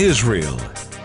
Israel, 0.00 0.56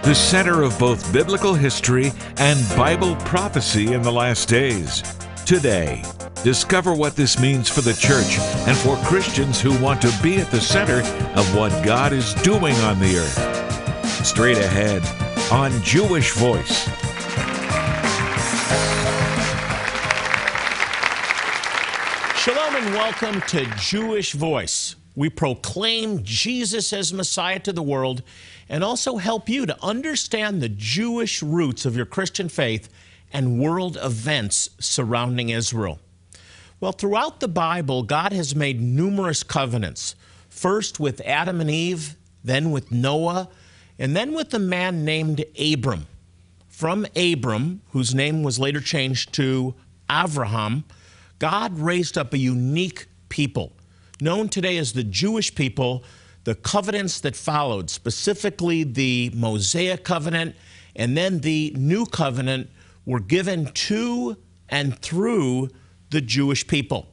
the 0.04 0.16
center 0.16 0.64
of 0.64 0.80
both 0.80 1.12
biblical 1.12 1.54
history 1.54 2.14
and 2.38 2.58
Bible 2.78 3.18
prophecy 3.18 3.92
in 3.92 4.02
the 4.02 4.12
last 4.12 4.48
days. 4.48 5.04
Today, 5.46 6.02
discover 6.46 6.94
what 6.94 7.14
this 7.14 7.38
means 7.38 7.68
for 7.68 7.82
the 7.82 7.94
church 7.94 8.40
and 8.66 8.78
for 8.78 8.96
Christians 9.06 9.60
who 9.60 9.78
want 9.84 10.02
to 10.02 10.20
be 10.24 10.38
at 10.38 10.50
the 10.50 10.62
center 10.62 11.02
of 11.38 11.56
what 11.58 11.84
God 11.84 12.14
is 12.14 12.34
doing 12.36 12.74
on 12.76 12.98
the 13.02 13.18
earth. 13.18 14.26
Straight 14.26 14.60
ahead 14.60 15.04
on 15.52 15.72
Jewish 15.84 16.32
Voice. 16.32 16.86
Shalom 22.40 22.76
and 22.78 22.94
welcome 22.94 23.42
to 23.42 23.66
Jewish 23.76 24.32
Voice. 24.32 24.96
We 25.18 25.30
proclaim 25.30 26.24
Jesus 26.24 26.94
as 26.94 27.12
Messiah 27.14 27.60
to 27.60 27.74
the 27.74 27.84
world 27.84 28.22
and 28.68 28.84
also 28.84 29.18
help 29.18 29.48
you 29.50 29.66
to 29.66 29.84
understand 29.84 30.62
the 30.62 30.70
Jewish 30.70 31.44
roots 31.44 31.86
of 31.86 31.96
your 31.96 32.06
Christian 32.06 32.50
faith 32.50 32.90
and 33.32 33.60
world 33.60 33.98
events 34.02 34.70
surrounding 34.80 35.50
Israel. 35.50 36.00
Well, 36.80 36.92
throughout 36.92 37.40
the 37.40 37.48
Bible, 37.48 38.04
God 38.04 38.34
has 38.34 38.56
made 38.56 38.82
numerous 38.82 39.44
covenants. 39.44 40.16
First 40.50 41.00
with 41.00 41.22
Adam 41.26 41.62
and 41.62 41.70
Eve, 41.70 42.16
then 42.44 42.72
with 42.72 42.92
Noah, 42.92 43.50
and 43.98 44.16
then 44.16 44.34
with 44.34 44.54
a 44.54 44.60
man 44.60 45.06
named 45.06 45.44
Abram. 45.60 46.08
From 46.68 47.08
Abram, 47.16 47.82
whose 47.92 48.14
name 48.14 48.44
was 48.44 48.60
later 48.60 48.82
changed 48.82 49.34
to 49.34 49.74
Avraham, 50.10 50.84
God 51.40 51.78
raised 51.80 52.18
up 52.18 52.34
a 52.34 52.38
unique 52.38 53.08
people, 53.30 53.74
known 54.22 54.50
today 54.50 54.78
as 54.78 54.94
the 54.94 55.04
Jewish 55.04 55.56
people, 55.56 56.04
the 56.46 56.56
covenants 56.56 57.20
that 57.22 57.36
followed, 57.36 57.90
specifically 57.90 58.84
the 58.84 59.32
Mosaic 59.36 60.04
covenant 60.04 60.56
and 60.96 61.18
then 61.18 61.40
the 61.40 61.76
new 61.78 62.06
covenant, 62.06 62.70
were 63.06 63.20
given 63.20 63.66
to 63.74 64.38
and 64.70 64.98
through 65.00 65.70
the 66.12 66.22
Jewish 66.22 66.66
people. 66.66 67.08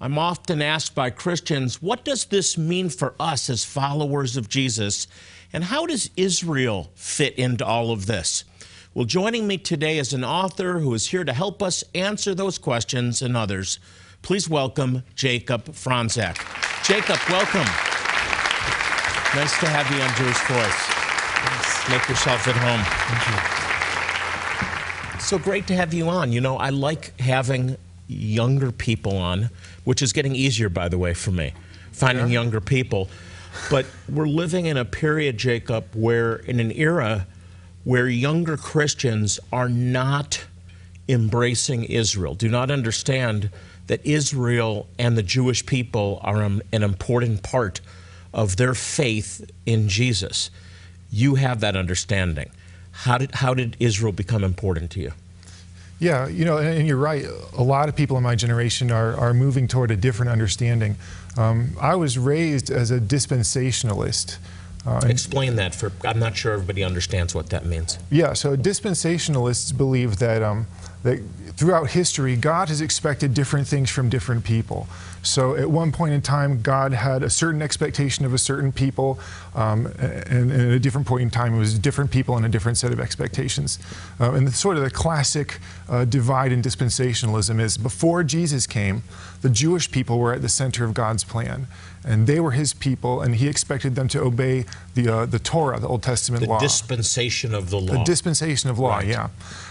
I'm 0.00 0.18
often 0.18 0.60
asked 0.60 0.94
by 0.94 1.10
Christians, 1.10 1.80
what 1.80 2.04
does 2.04 2.24
this 2.24 2.58
mean 2.58 2.88
for 2.88 3.14
us 3.20 3.48
as 3.48 3.64
followers 3.64 4.36
of 4.36 4.48
Jesus? 4.48 5.06
And 5.52 5.64
how 5.64 5.86
does 5.86 6.10
Israel 6.16 6.90
fit 6.94 7.34
into 7.36 7.64
all 7.64 7.90
of 7.90 8.06
this? 8.06 8.44
Well, 8.92 9.04
joining 9.04 9.46
me 9.46 9.58
today 9.58 9.98
is 9.98 10.12
an 10.12 10.24
author 10.24 10.78
who 10.78 10.92
is 10.94 11.08
here 11.08 11.24
to 11.24 11.32
help 11.32 11.62
us 11.62 11.84
answer 11.94 12.34
those 12.34 12.58
questions 12.58 13.22
and 13.22 13.36
others. 13.36 13.78
Please 14.22 14.48
welcome 14.48 15.02
Jacob 15.14 15.66
Fronczak. 15.66 16.38
Jacob, 16.84 17.18
welcome. 17.28 17.93
Nice 19.36 19.58
to 19.60 19.66
have 19.66 19.90
you 19.90 20.00
on 20.00 20.14
Jewish 20.14 20.38
Voice. 20.46 21.90
Make 21.90 22.08
yourself 22.08 22.46
at 22.46 22.54
home. 22.54 22.80
So 25.20 25.38
great 25.38 25.66
to 25.66 25.74
have 25.74 25.92
you 25.92 26.08
on. 26.08 26.30
You 26.32 26.40
know, 26.40 26.56
I 26.56 26.70
like 26.70 27.18
having 27.20 27.76
younger 28.06 28.70
people 28.70 29.16
on, 29.16 29.50
which 29.82 30.02
is 30.02 30.12
getting 30.12 30.36
easier, 30.36 30.68
by 30.68 30.88
the 30.88 30.98
way, 30.98 31.14
for 31.14 31.32
me, 31.32 31.52
finding 31.90 32.28
Yeah. 32.28 32.34
younger 32.34 32.60
people. 32.60 33.08
But 33.70 33.86
we're 34.08 34.28
living 34.28 34.66
in 34.66 34.76
a 34.76 34.84
period, 34.84 35.36
Jacob, 35.36 35.86
where 35.94 36.36
in 36.36 36.60
an 36.60 36.70
era 36.70 37.26
where 37.82 38.08
younger 38.08 38.56
Christians 38.56 39.40
are 39.52 39.68
not 39.68 40.44
embracing 41.08 41.84
Israel, 41.84 42.34
do 42.34 42.48
not 42.48 42.70
understand 42.70 43.50
that 43.88 44.00
Israel 44.04 44.86
and 44.96 45.18
the 45.18 45.22
Jewish 45.24 45.66
people 45.66 46.20
are 46.22 46.40
an 46.40 46.62
important 46.72 47.42
part 47.42 47.80
of 48.34 48.56
their 48.56 48.74
faith 48.74 49.48
in 49.64 49.88
Jesus. 49.88 50.50
You 51.10 51.36
have 51.36 51.60
that 51.60 51.76
understanding. 51.76 52.50
How 52.90 53.18
did, 53.18 53.36
how 53.36 53.54
did 53.54 53.76
Israel 53.78 54.12
become 54.12 54.44
important 54.44 54.90
to 54.92 55.00
you? 55.00 55.12
Yeah, 56.00 56.26
you 56.26 56.44
know, 56.44 56.58
and, 56.58 56.86
you're 56.86 56.96
right. 56.96 57.24
A 57.56 57.62
lot 57.62 57.88
of 57.88 57.94
people 57.96 58.16
in 58.16 58.22
my 58.24 58.34
generation 58.34 58.90
are, 58.90 59.16
are 59.16 59.32
moving 59.32 59.68
toward 59.68 59.90
a 59.92 59.96
different 59.96 60.32
understanding. 60.32 60.96
Um, 61.38 61.70
I 61.80 61.94
was 61.94 62.18
raised 62.18 62.70
as 62.70 62.90
a 62.90 62.98
dispensationalist. 62.98 64.38
Uh, 64.84 65.00
Explain 65.06 65.56
that 65.56 65.74
for, 65.74 65.92
I'm 66.04 66.18
not 66.18 66.36
sure 66.36 66.52
everybody 66.52 66.84
understands 66.84 67.34
what 67.34 67.50
that 67.50 67.64
means. 67.64 67.98
yeah, 68.10 68.34
so 68.34 68.56
dispensationalists 68.56 69.74
believe 69.74 70.18
that, 70.18 70.42
um, 70.42 70.66
that 71.04 71.22
throughout 71.56 71.90
history, 71.90 72.36
God 72.36 72.68
has 72.68 72.80
expected 72.80 73.32
different 73.32 73.66
things 73.66 73.88
from 73.88 74.10
different 74.10 74.44
people. 74.44 74.88
So 75.24 75.56
at 75.56 75.70
one 75.70 75.90
point 75.90 76.12
in 76.14 76.22
time, 76.22 76.60
God 76.62 76.92
had 76.92 77.22
a 77.22 77.30
certain 77.30 77.62
expectation 77.62 78.24
of 78.24 78.32
a 78.34 78.38
certain 78.38 78.72
people, 78.72 79.18
um, 79.54 79.86
and, 79.98 80.52
and 80.52 80.52
at 80.52 80.68
a 80.72 80.78
different 80.78 81.06
point 81.06 81.22
in 81.22 81.30
time, 81.30 81.54
it 81.54 81.58
was 81.58 81.78
different 81.78 82.10
people 82.10 82.36
and 82.36 82.44
a 82.44 82.48
different 82.48 82.78
set 82.78 82.92
of 82.92 83.00
expectations. 83.00 83.78
Uh, 84.20 84.32
and 84.32 84.46
the, 84.46 84.52
sort 84.52 84.76
of 84.76 84.82
the 84.84 84.90
classic 84.90 85.58
uh, 85.88 86.04
divide 86.04 86.52
in 86.52 86.62
dispensationalism 86.62 87.60
is 87.60 87.78
before 87.78 88.22
Jesus 88.22 88.66
came, 88.66 89.02
the 89.40 89.50
Jewish 89.50 89.90
people 89.90 90.18
were 90.18 90.32
at 90.32 90.42
the 90.42 90.48
center 90.48 90.84
of 90.84 90.94
God's 90.94 91.24
plan, 91.24 91.66
and 92.06 92.26
they 92.26 92.40
were 92.40 92.52
His 92.52 92.72
people, 92.74 93.20
and 93.22 93.36
He 93.36 93.48
expected 93.48 93.94
them 93.94 94.08
to 94.08 94.20
obey 94.20 94.64
the 94.94 95.08
uh, 95.08 95.26
the 95.26 95.38
Torah, 95.38 95.78
the 95.80 95.88
Old 95.88 96.02
Testament 96.02 96.42
The 96.44 96.48
law. 96.50 96.58
The 96.58 96.66
dispensation 96.66 97.54
of 97.54 97.70
the 97.70 97.80
law. 97.80 97.94
The 97.94 98.04
dispensation 98.04 98.70
of 98.70 98.78
law, 98.78 98.96
Right. 98.96 99.06
yeah. 99.08 99.28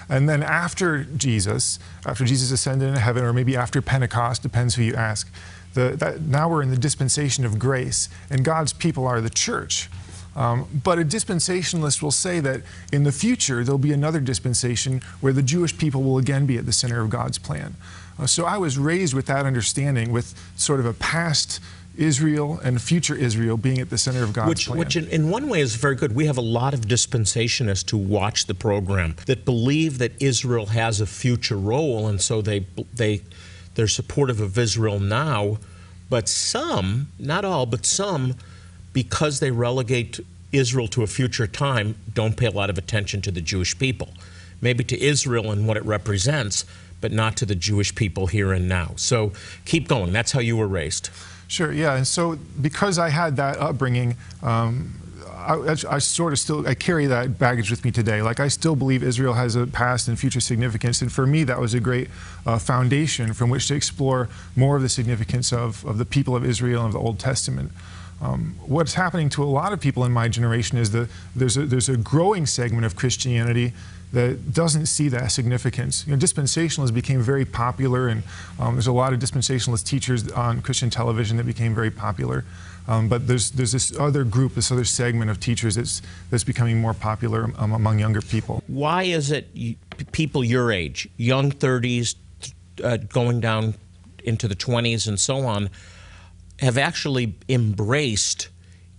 And 0.09 0.27
then 0.27 0.43
after 0.43 1.03
Jesus, 1.05 1.79
after 2.05 2.25
Jesus 2.25 2.51
ascended 2.51 2.87
into 2.89 2.99
heaven, 2.99 3.23
or 3.23 3.33
maybe 3.33 3.55
after 3.55 3.81
Pentecost, 3.81 4.43
depends 4.43 4.75
who 4.75 4.83
you 4.83 4.95
ask, 4.95 5.31
the, 5.73 5.95
that, 5.97 6.21
now 6.21 6.49
we're 6.49 6.61
in 6.61 6.69
the 6.69 6.77
dispensation 6.77 7.45
of 7.45 7.59
grace, 7.59 8.09
and 8.29 8.43
God's 8.43 8.73
people 8.73 9.07
are 9.07 9.21
the 9.21 9.29
church. 9.29 9.89
Um, 10.35 10.67
but 10.83 10.97
a 10.97 11.03
dispensationalist 11.03 12.01
will 12.01 12.11
say 12.11 12.39
that 12.39 12.61
in 12.91 13.03
the 13.03 13.11
future, 13.11 13.63
there'll 13.63 13.77
be 13.77 13.93
another 13.93 14.19
dispensation 14.19 15.01
where 15.21 15.33
the 15.33 15.43
Jewish 15.43 15.77
people 15.77 16.01
will 16.01 16.17
again 16.17 16.45
be 16.45 16.57
at 16.57 16.65
the 16.65 16.71
center 16.71 17.01
of 17.01 17.09
God's 17.09 17.37
plan. 17.37 17.75
Uh, 18.17 18.25
so 18.25 18.45
I 18.45 18.57
was 18.57 18.77
raised 18.77 19.13
with 19.13 19.27
that 19.27 19.45
understanding, 19.45 20.11
with 20.11 20.33
sort 20.55 20.79
of 20.79 20.85
a 20.85 20.93
past 20.93 21.59
Israel 21.95 22.59
and 22.63 22.81
future 22.81 23.15
Israel 23.15 23.57
being 23.57 23.79
at 23.79 23.89
the 23.89 23.97
center 23.97 24.23
of 24.23 24.33
God's 24.33 24.49
which, 24.49 24.67
plan. 24.67 24.79
which 24.79 24.95
in, 24.95 25.07
in 25.09 25.29
one 25.29 25.47
way 25.47 25.61
is 25.61 25.75
very 25.75 25.95
good. 25.95 26.15
We 26.15 26.25
have 26.25 26.37
a 26.37 26.41
lot 26.41 26.73
of 26.73 26.81
dispensationalists 26.81 27.89
who 27.91 27.97
watch 27.97 28.47
the 28.47 28.55
program 28.55 29.15
that 29.27 29.45
believe 29.45 29.99
that 29.99 30.11
Israel 30.19 30.67
has 30.67 31.01
a 31.01 31.05
future 31.05 31.57
role, 31.57 32.07
and 32.07 32.19
so 32.19 32.41
they 32.41 32.65
they 32.93 33.21
they're 33.75 33.87
supportive 33.87 34.39
of 34.39 34.57
Israel 34.57 34.99
now. 34.99 35.57
But 36.09 36.29
some, 36.29 37.07
not 37.17 37.43
all, 37.43 37.65
but 37.65 37.85
some, 37.85 38.35
because 38.91 39.39
they 39.39 39.51
relegate 39.51 40.19
Israel 40.51 40.87
to 40.89 41.01
a 41.01 41.07
future 41.07 41.47
time, 41.47 41.95
don't 42.13 42.37
pay 42.37 42.45
a 42.45 42.51
lot 42.51 42.69
of 42.69 42.77
attention 42.77 43.21
to 43.23 43.31
the 43.31 43.41
Jewish 43.41 43.77
people. 43.77 44.09
Maybe 44.61 44.83
to 44.83 45.01
Israel 45.01 45.51
and 45.51 45.67
what 45.67 45.75
it 45.75 45.85
represents, 45.85 46.65
but 47.01 47.11
not 47.11 47.35
to 47.37 47.45
the 47.45 47.55
Jewish 47.55 47.95
people 47.95 48.27
here 48.27 48.53
and 48.53 48.69
now. 48.69 48.93
So 48.95 49.33
keep 49.65 49.87
going. 49.87 50.13
That's 50.13 50.31
how 50.31 50.39
you 50.39 50.55
were 50.55 50.67
raised. 50.67 51.09
Sure, 51.47 51.71
yeah. 51.71 51.95
And 51.95 52.07
so 52.07 52.37
because 52.61 52.97
I 52.97 53.09
had 53.09 53.35
that 53.37 53.57
upbringing, 53.57 54.15
um, 54.41 54.93
I, 55.43 55.95
I 55.95 55.99
sort 55.99 56.33
of 56.33 56.39
still 56.39 56.67
I 56.67 56.73
carry 56.73 57.05
that 57.07 57.37
baggage 57.37 57.69
with 57.69 57.83
me 57.83 57.91
today. 57.91 58.21
Like 58.21 58.39
I 58.39 58.47
still 58.47 58.75
believe 58.75 59.03
Israel 59.03 59.33
has 59.33 59.55
a 59.55 59.67
past 59.67 60.07
and 60.07 60.17
future 60.17 60.39
significance, 60.39 61.01
and 61.01 61.11
for 61.11 61.27
me 61.27 61.43
that 61.43 61.59
was 61.59 61.73
a 61.73 61.79
great 61.79 62.09
uh, 62.45 62.57
foundation 62.57 63.33
from 63.33 63.49
which 63.49 63.67
to 63.67 63.75
explore 63.75 64.29
more 64.55 64.75
of 64.75 64.81
the 64.81 64.89
significance 64.89 65.51
of, 65.53 65.85
of 65.85 65.97
the 65.97 66.05
people 66.05 66.35
of 66.35 66.45
Israel 66.45 66.85
and 66.85 66.87
of 66.87 66.93
the 66.93 66.99
Old 66.99 67.19
Testament. 67.19 67.71
Um, 68.21 68.55
what's 68.65 68.93
happening 68.93 69.27
to 69.29 69.43
a 69.43 69.45
lot 69.45 69.73
of 69.73 69.81
people 69.81 70.05
in 70.05 70.11
my 70.11 70.29
generation 70.29 70.77
is 70.77 70.91
that 70.91 71.09
there's 71.35 71.57
a, 71.57 71.65
there's 71.65 71.89
a 71.89 71.97
growing 71.97 72.45
segment 72.45 72.85
of 72.85 72.95
Christianity 72.95 73.73
that 74.13 74.53
doesn't 74.53 74.85
see 74.85 75.09
that 75.09 75.31
significance. 75.31 76.05
You 76.07 76.15
know, 76.15 76.19
dispensationalism 76.19 76.93
became 76.93 77.21
very 77.21 77.45
popular, 77.45 78.07
and 78.07 78.23
um, 78.59 78.75
there's 78.75 78.87
a 78.87 78.93
lot 78.93 79.11
of 79.11 79.19
dispensationalist 79.19 79.85
teachers 79.85 80.31
on 80.31 80.61
Christian 80.61 80.89
television 80.89 81.35
that 81.37 81.45
became 81.45 81.73
very 81.73 81.91
popular. 81.91 82.45
Um, 82.87 83.07
but 83.07 83.27
there's 83.27 83.51
there's 83.51 83.71
this 83.71 83.97
other 83.97 84.23
group, 84.23 84.55
this 84.55 84.71
other 84.71 84.83
segment 84.83 85.31
of 85.31 85.39
teachers 85.39 85.75
that's 85.75 86.01
that's 86.29 86.43
becoming 86.43 86.81
more 86.81 86.93
popular 86.93 87.49
um, 87.57 87.71
among 87.71 87.99
younger 87.99 88.21
people. 88.21 88.63
why 88.67 89.03
is 89.03 89.31
it 89.31 89.49
you, 89.53 89.75
people 90.11 90.43
your 90.43 90.71
age, 90.71 91.07
young 91.17 91.51
30s, 91.51 92.15
uh, 92.83 92.97
going 92.97 93.39
down 93.39 93.75
into 94.23 94.47
the 94.47 94.55
20s 94.55 95.07
and 95.07 95.19
so 95.19 95.39
on, 95.39 95.69
have 96.59 96.77
actually 96.77 97.35
embraced 97.47 98.49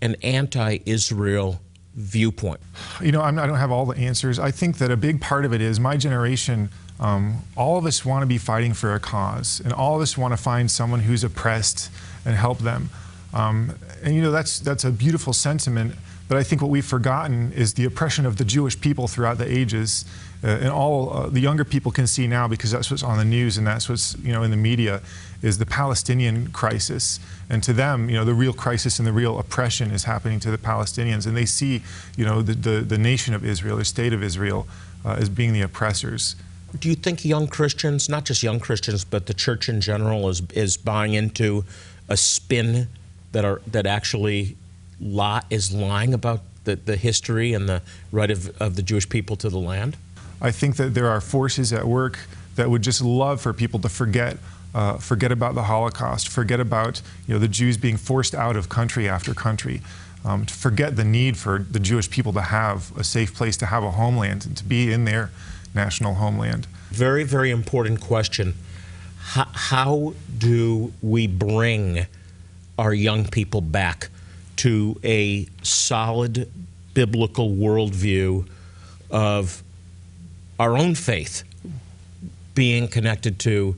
an 0.00 0.16
anti 0.22 0.78
Israel 0.86 1.60
viewpoint? 1.94 2.60
You 3.00 3.12
know, 3.12 3.20
I'm, 3.20 3.38
I 3.38 3.46
don't 3.46 3.58
have 3.58 3.70
all 3.70 3.86
the 3.86 3.98
answers. 3.98 4.38
I 4.38 4.50
think 4.50 4.78
that 4.78 4.90
a 4.90 4.96
big 4.96 5.20
part 5.20 5.44
of 5.44 5.52
it 5.52 5.60
is 5.60 5.78
my 5.78 5.96
generation. 5.96 6.70
Um, 7.00 7.38
all 7.56 7.76
of 7.76 7.86
us 7.86 8.04
want 8.04 8.22
to 8.22 8.26
be 8.26 8.38
fighting 8.38 8.72
for 8.72 8.94
a 8.94 9.00
cause, 9.00 9.60
and 9.62 9.72
all 9.72 9.96
of 9.96 10.02
us 10.02 10.16
want 10.16 10.32
to 10.32 10.36
find 10.36 10.70
someone 10.70 11.00
who's 11.00 11.24
oppressed 11.24 11.90
and 12.24 12.34
help 12.34 12.60
them. 12.60 12.88
Um, 13.34 13.74
and 14.02 14.14
you 14.14 14.22
know, 14.22 14.30
that's 14.30 14.60
that's 14.60 14.84
a 14.84 14.90
beautiful 14.90 15.32
sentiment. 15.32 15.94
But 16.26 16.38
I 16.38 16.42
think 16.42 16.62
what 16.62 16.70
we've 16.70 16.84
forgotten 16.84 17.52
is 17.52 17.74
the 17.74 17.84
oppression 17.84 18.24
of 18.24 18.38
the 18.38 18.44
Jewish 18.46 18.80
people 18.80 19.08
throughout 19.08 19.36
the 19.36 19.50
ages. 19.50 20.06
Uh, 20.42 20.48
and 20.48 20.68
all 20.68 21.12
uh, 21.12 21.26
the 21.28 21.40
younger 21.40 21.64
people 21.64 21.90
can 21.90 22.06
see 22.06 22.26
now 22.26 22.48
because 22.48 22.70
that's 22.70 22.90
what's 22.90 23.02
on 23.02 23.18
the 23.18 23.24
news 23.24 23.56
and 23.56 23.66
that's 23.66 23.88
what's 23.88 24.14
you 24.18 24.32
know 24.32 24.42
in 24.42 24.50
the 24.50 24.56
media 24.56 25.00
is 25.42 25.58
the 25.58 25.66
Palestinian 25.66 26.48
crisis. 26.50 27.20
And 27.50 27.62
to 27.64 27.74
them, 27.74 28.08
you 28.08 28.16
know, 28.16 28.24
the 28.24 28.34
real 28.34 28.54
crisis 28.54 28.98
and 28.98 29.06
the 29.06 29.12
real 29.12 29.38
oppression 29.38 29.90
is 29.90 30.04
happening 30.04 30.40
to 30.40 30.50
the 30.50 30.58
Palestinians. 30.58 31.26
And 31.26 31.36
they 31.36 31.44
see, 31.44 31.82
you 32.16 32.24
know, 32.24 32.40
the, 32.40 32.54
the, 32.54 32.80
the 32.80 32.96
nation 32.96 33.34
of 33.34 33.44
Israel, 33.44 33.76
the 33.76 33.84
state 33.84 34.14
of 34.14 34.22
Israel, 34.22 34.66
uh, 35.04 35.16
as 35.18 35.28
being 35.28 35.52
the 35.52 35.60
oppressors. 35.60 36.34
Do 36.78 36.88
you 36.88 36.94
think 36.94 37.24
young 37.24 37.46
Christians, 37.46 38.08
not 38.08 38.24
just 38.24 38.42
young 38.42 38.58
Christians, 38.58 39.04
but 39.04 39.26
the 39.26 39.34
church 39.34 39.68
in 39.68 39.80
general, 39.80 40.28
is 40.28 40.42
is 40.54 40.76
buying 40.76 41.14
into 41.14 41.64
a 42.08 42.16
spin 42.16 42.88
that 43.34 43.44
are 43.44 43.60
that 43.66 43.86
actually 43.86 44.56
lie, 45.00 45.42
is 45.50 45.72
lying 45.72 46.14
about 46.14 46.40
the, 46.64 46.76
the 46.76 46.96
history 46.96 47.52
and 47.52 47.68
the 47.68 47.82
right 48.10 48.30
of, 48.30 48.48
of 48.60 48.76
the 48.76 48.82
Jewish 48.82 49.08
people 49.08 49.36
to 49.36 49.50
the 49.50 49.58
land? 49.58 49.96
I 50.40 50.50
think 50.50 50.76
that 50.76 50.94
there 50.94 51.08
are 51.08 51.20
forces 51.20 51.72
at 51.72 51.84
work 51.86 52.18
that 52.56 52.70
would 52.70 52.82
just 52.82 53.02
love 53.02 53.40
for 53.40 53.52
people 53.52 53.80
to 53.80 53.88
forget 53.88 54.38
uh, 54.74 54.98
forget 54.98 55.30
about 55.30 55.54
the 55.54 55.64
Holocaust, 55.64 56.28
forget 56.28 56.58
about 56.58 57.00
you 57.28 57.34
know, 57.34 57.38
the 57.38 57.46
Jews 57.48 57.76
being 57.76 57.96
forced 57.96 58.34
out 58.34 58.56
of 58.56 58.68
country 58.68 59.08
after 59.08 59.32
country, 59.32 59.82
um, 60.24 60.46
to 60.46 60.52
forget 60.52 60.96
the 60.96 61.04
need 61.04 61.36
for 61.36 61.60
the 61.70 61.78
Jewish 61.78 62.10
people 62.10 62.32
to 62.32 62.40
have 62.40 62.90
a 62.96 63.04
safe 63.04 63.34
place 63.34 63.56
to 63.58 63.66
have 63.66 63.84
a 63.84 63.92
homeland 63.92 64.46
and 64.46 64.56
to 64.56 64.64
be 64.64 64.92
in 64.92 65.04
their 65.04 65.30
national 65.74 66.14
homeland. 66.14 66.66
Very, 66.90 67.22
very 67.22 67.50
important 67.52 68.00
question. 68.00 68.54
How, 69.18 69.46
how 69.52 70.14
do 70.36 70.92
we 71.02 71.28
bring 71.28 72.06
our 72.78 72.92
young 72.92 73.26
people 73.26 73.60
back 73.60 74.08
to 74.56 74.98
a 75.04 75.46
solid 75.62 76.50
biblical 76.94 77.50
worldview 77.50 78.46
of 79.10 79.62
our 80.58 80.76
own 80.76 80.94
faith 80.94 81.42
being 82.54 82.88
connected 82.88 83.38
to 83.40 83.74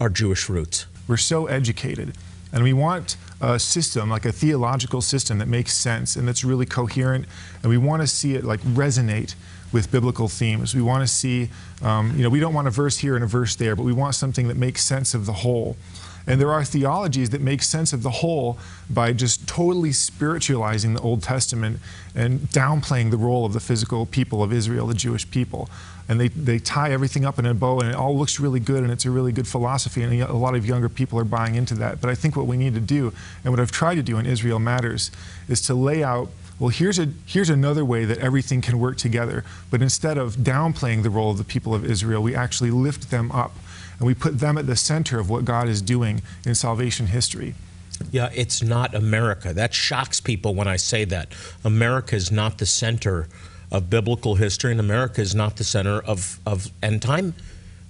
our 0.00 0.08
Jewish 0.08 0.48
roots. 0.48 0.86
We're 1.08 1.16
so 1.16 1.46
educated, 1.46 2.16
and 2.52 2.64
we 2.64 2.72
want 2.72 3.16
a 3.40 3.58
system, 3.58 4.10
like 4.10 4.24
a 4.24 4.32
theological 4.32 5.00
system 5.00 5.38
that 5.38 5.48
makes 5.48 5.72
sense 5.72 6.16
and 6.16 6.26
that's 6.26 6.42
really 6.42 6.66
coherent, 6.66 7.26
and 7.62 7.70
we 7.70 7.78
want 7.78 8.02
to 8.02 8.08
see 8.08 8.34
it 8.34 8.44
like 8.44 8.60
resonate 8.60 9.34
with 9.72 9.90
biblical 9.90 10.28
themes. 10.28 10.74
We 10.74 10.82
want 10.82 11.02
to 11.02 11.08
see, 11.12 11.50
um, 11.82 12.16
you 12.16 12.22
know, 12.22 12.30
we 12.30 12.40
don't 12.40 12.54
want 12.54 12.66
a 12.66 12.70
verse 12.70 12.98
here 12.98 13.14
and 13.14 13.24
a 13.24 13.26
verse 13.26 13.56
there, 13.56 13.76
but 13.76 13.82
we 13.84 13.92
want 13.92 14.14
something 14.14 14.48
that 14.48 14.56
makes 14.56 14.84
sense 14.84 15.14
of 15.14 15.26
the 15.26 15.32
whole. 15.32 15.76
And 16.26 16.40
there 16.40 16.52
are 16.52 16.64
theologies 16.64 17.30
that 17.30 17.40
make 17.40 17.62
sense 17.62 17.92
of 17.92 18.02
the 18.02 18.10
whole 18.10 18.58
by 18.90 19.12
just 19.12 19.46
totally 19.46 19.92
spiritualizing 19.92 20.94
the 20.94 21.00
Old 21.00 21.22
Testament 21.22 21.78
and 22.14 22.40
downplaying 22.50 23.10
the 23.10 23.16
role 23.16 23.44
of 23.44 23.52
the 23.52 23.60
physical 23.60 24.06
people 24.06 24.42
of 24.42 24.52
Israel, 24.52 24.86
the 24.86 24.94
Jewish 24.94 25.30
people. 25.30 25.68
And 26.08 26.20
they, 26.20 26.28
they 26.28 26.58
tie 26.58 26.92
everything 26.92 27.24
up 27.24 27.38
in 27.38 27.46
a 27.46 27.54
bow, 27.54 27.80
and 27.80 27.90
it 27.90 27.94
all 27.94 28.16
looks 28.16 28.38
really 28.38 28.60
good, 28.60 28.82
and 28.82 28.92
it's 28.92 29.04
a 29.04 29.10
really 29.10 29.32
good 29.32 29.46
philosophy. 29.46 30.02
And 30.02 30.22
a 30.22 30.32
lot 30.32 30.54
of 30.54 30.64
younger 30.64 30.88
people 30.88 31.18
are 31.18 31.24
buying 31.24 31.56
into 31.56 31.74
that. 31.76 32.00
But 32.00 32.10
I 32.10 32.14
think 32.14 32.36
what 32.36 32.46
we 32.46 32.56
need 32.56 32.74
to 32.74 32.80
do, 32.80 33.12
and 33.44 33.52
what 33.52 33.60
I've 33.60 33.72
tried 33.72 33.96
to 33.96 34.02
do 34.02 34.18
in 34.18 34.26
Israel 34.26 34.58
Matters, 34.58 35.10
is 35.48 35.60
to 35.62 35.74
lay 35.74 36.02
out 36.02 36.28
well, 36.58 36.70
here's, 36.70 36.98
a, 36.98 37.08
here's 37.26 37.50
another 37.50 37.84
way 37.84 38.06
that 38.06 38.16
everything 38.18 38.62
can 38.62 38.78
work 38.78 38.96
together. 38.96 39.44
But 39.70 39.82
instead 39.82 40.16
of 40.16 40.36
downplaying 40.36 41.02
the 41.02 41.10
role 41.10 41.30
of 41.30 41.36
the 41.36 41.44
people 41.44 41.74
of 41.74 41.84
Israel, 41.84 42.22
we 42.22 42.34
actually 42.34 42.70
lift 42.70 43.10
them 43.10 43.30
up 43.30 43.52
and 43.98 44.06
we 44.06 44.14
put 44.14 44.38
them 44.38 44.58
at 44.58 44.66
the 44.66 44.76
center 44.76 45.18
of 45.18 45.30
what 45.30 45.44
God 45.44 45.68
is 45.68 45.82
doing 45.82 46.22
in 46.44 46.54
salvation 46.54 47.06
history. 47.06 47.54
Yeah, 48.10 48.30
it's 48.34 48.62
not 48.62 48.94
America. 48.94 49.52
That 49.52 49.72
shocks 49.72 50.20
people 50.20 50.54
when 50.54 50.68
I 50.68 50.76
say 50.76 51.04
that. 51.06 51.28
America 51.64 52.14
is 52.14 52.30
not 52.30 52.58
the 52.58 52.66
center 52.66 53.26
of 53.72 53.88
biblical 53.88 54.34
history, 54.34 54.70
and 54.70 54.80
America 54.80 55.20
is 55.20 55.34
not 55.34 55.56
the 55.56 55.64
center 55.64 56.00
of, 56.00 56.38
of 56.44 56.70
end 56.82 57.02
time 57.02 57.34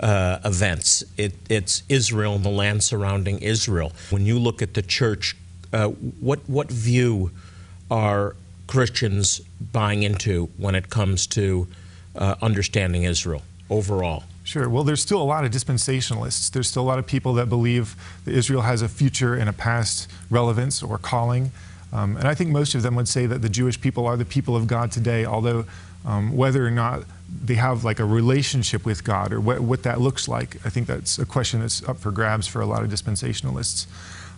uh, 0.00 0.38
events. 0.44 1.02
It, 1.16 1.34
it's 1.48 1.82
Israel 1.88 2.36
and 2.36 2.44
the 2.44 2.50
land 2.50 2.84
surrounding 2.84 3.38
Israel. 3.40 3.92
When 4.10 4.24
you 4.24 4.38
look 4.38 4.62
at 4.62 4.74
the 4.74 4.82
church, 4.82 5.36
uh, 5.72 5.88
what, 5.88 6.38
what 6.48 6.70
view 6.70 7.32
are 7.90 8.36
Christians 8.66 9.40
buying 9.72 10.02
into 10.02 10.46
when 10.56 10.74
it 10.74 10.88
comes 10.88 11.26
to 11.28 11.66
uh, 12.14 12.36
understanding 12.40 13.02
Israel 13.02 13.42
overall? 13.70 14.24
Sure. 14.44 14.68
Well, 14.68 14.84
there's 14.84 15.02
still 15.02 15.20
a 15.20 15.24
lot 15.24 15.44
of 15.44 15.50
dispensationalists. 15.50 16.50
There's 16.52 16.68
still 16.68 16.82
a 16.82 16.86
lot 16.86 16.98
of 16.98 17.06
people 17.06 17.34
that 17.34 17.48
believe 17.48 17.96
that 18.24 18.34
Israel 18.34 18.62
has 18.62 18.80
a 18.80 18.88
future 18.88 19.34
and 19.34 19.48
a 19.48 19.52
past 19.52 20.08
relevance 20.30 20.82
or 20.82 20.98
calling. 20.98 21.50
Um, 21.92 22.16
and 22.16 22.28
I 22.28 22.34
think 22.34 22.50
most 22.50 22.74
of 22.74 22.82
them 22.82 22.94
would 22.94 23.08
say 23.08 23.26
that 23.26 23.42
the 23.42 23.48
Jewish 23.48 23.80
people 23.80 24.06
are 24.06 24.16
the 24.16 24.24
people 24.24 24.54
of 24.54 24.66
God 24.66 24.92
today, 24.92 25.24
although 25.24 25.64
um, 26.04 26.36
whether 26.36 26.64
or 26.64 26.70
not 26.70 27.02
they 27.44 27.54
have 27.54 27.82
like 27.82 27.98
a 27.98 28.04
relationship 28.04 28.84
with 28.84 29.02
God 29.02 29.32
or 29.32 29.40
what, 29.40 29.60
what, 29.60 29.82
that 29.82 30.00
looks 30.00 30.28
like, 30.28 30.56
I 30.64 30.70
think 30.70 30.86
that's 30.86 31.18
a 31.18 31.26
question 31.26 31.60
that's 31.60 31.86
up 31.88 31.98
for 31.98 32.12
grabs 32.12 32.46
for 32.46 32.60
a 32.60 32.66
lot 32.66 32.84
of 32.84 32.90
dispensationalists. 32.90 33.86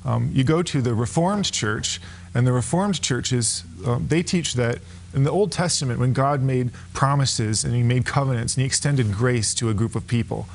Um, 0.05 0.31
you 0.33 0.45
go 0.45 0.63
to 0.63 0.81
the 0.81 0.95
Reformed 0.95 1.51
Church, 1.53 2.01
and 2.35 2.47
the 2.47 2.53
Reformed 2.53 3.03
churches, 3.03 3.65
um, 3.85 4.07
they 4.09 4.23
teach 4.23 4.55
that 4.55 4.79
in 5.15 5.25
the 5.25 5.31
Old 5.31 5.53
Testament, 5.53 5.99
when 5.99 6.13
God 6.13 6.43
made 6.43 6.71
promises 6.93 7.65
and 7.65 7.75
He 7.75 7.83
made 7.83 8.05
covenants 8.05 8.55
and 8.55 8.63
He 8.63 8.67
extended 8.67 9.13
grace 9.13 9.55
to 9.55 9.71
a 9.71 9.75
group 9.75 9.95
of 9.95 10.07
people, 10.07 10.47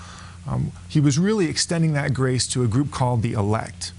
um, 0.48 0.72
He 0.90 1.00
was 1.00 1.18
really 1.18 1.48
extending 1.50 1.94
that 1.94 2.14
grace 2.14 2.48
to 2.48 2.64
a 2.64 2.68
group 2.68 2.92
called 2.92 3.22
the 3.22 3.34
elect. 3.34 3.94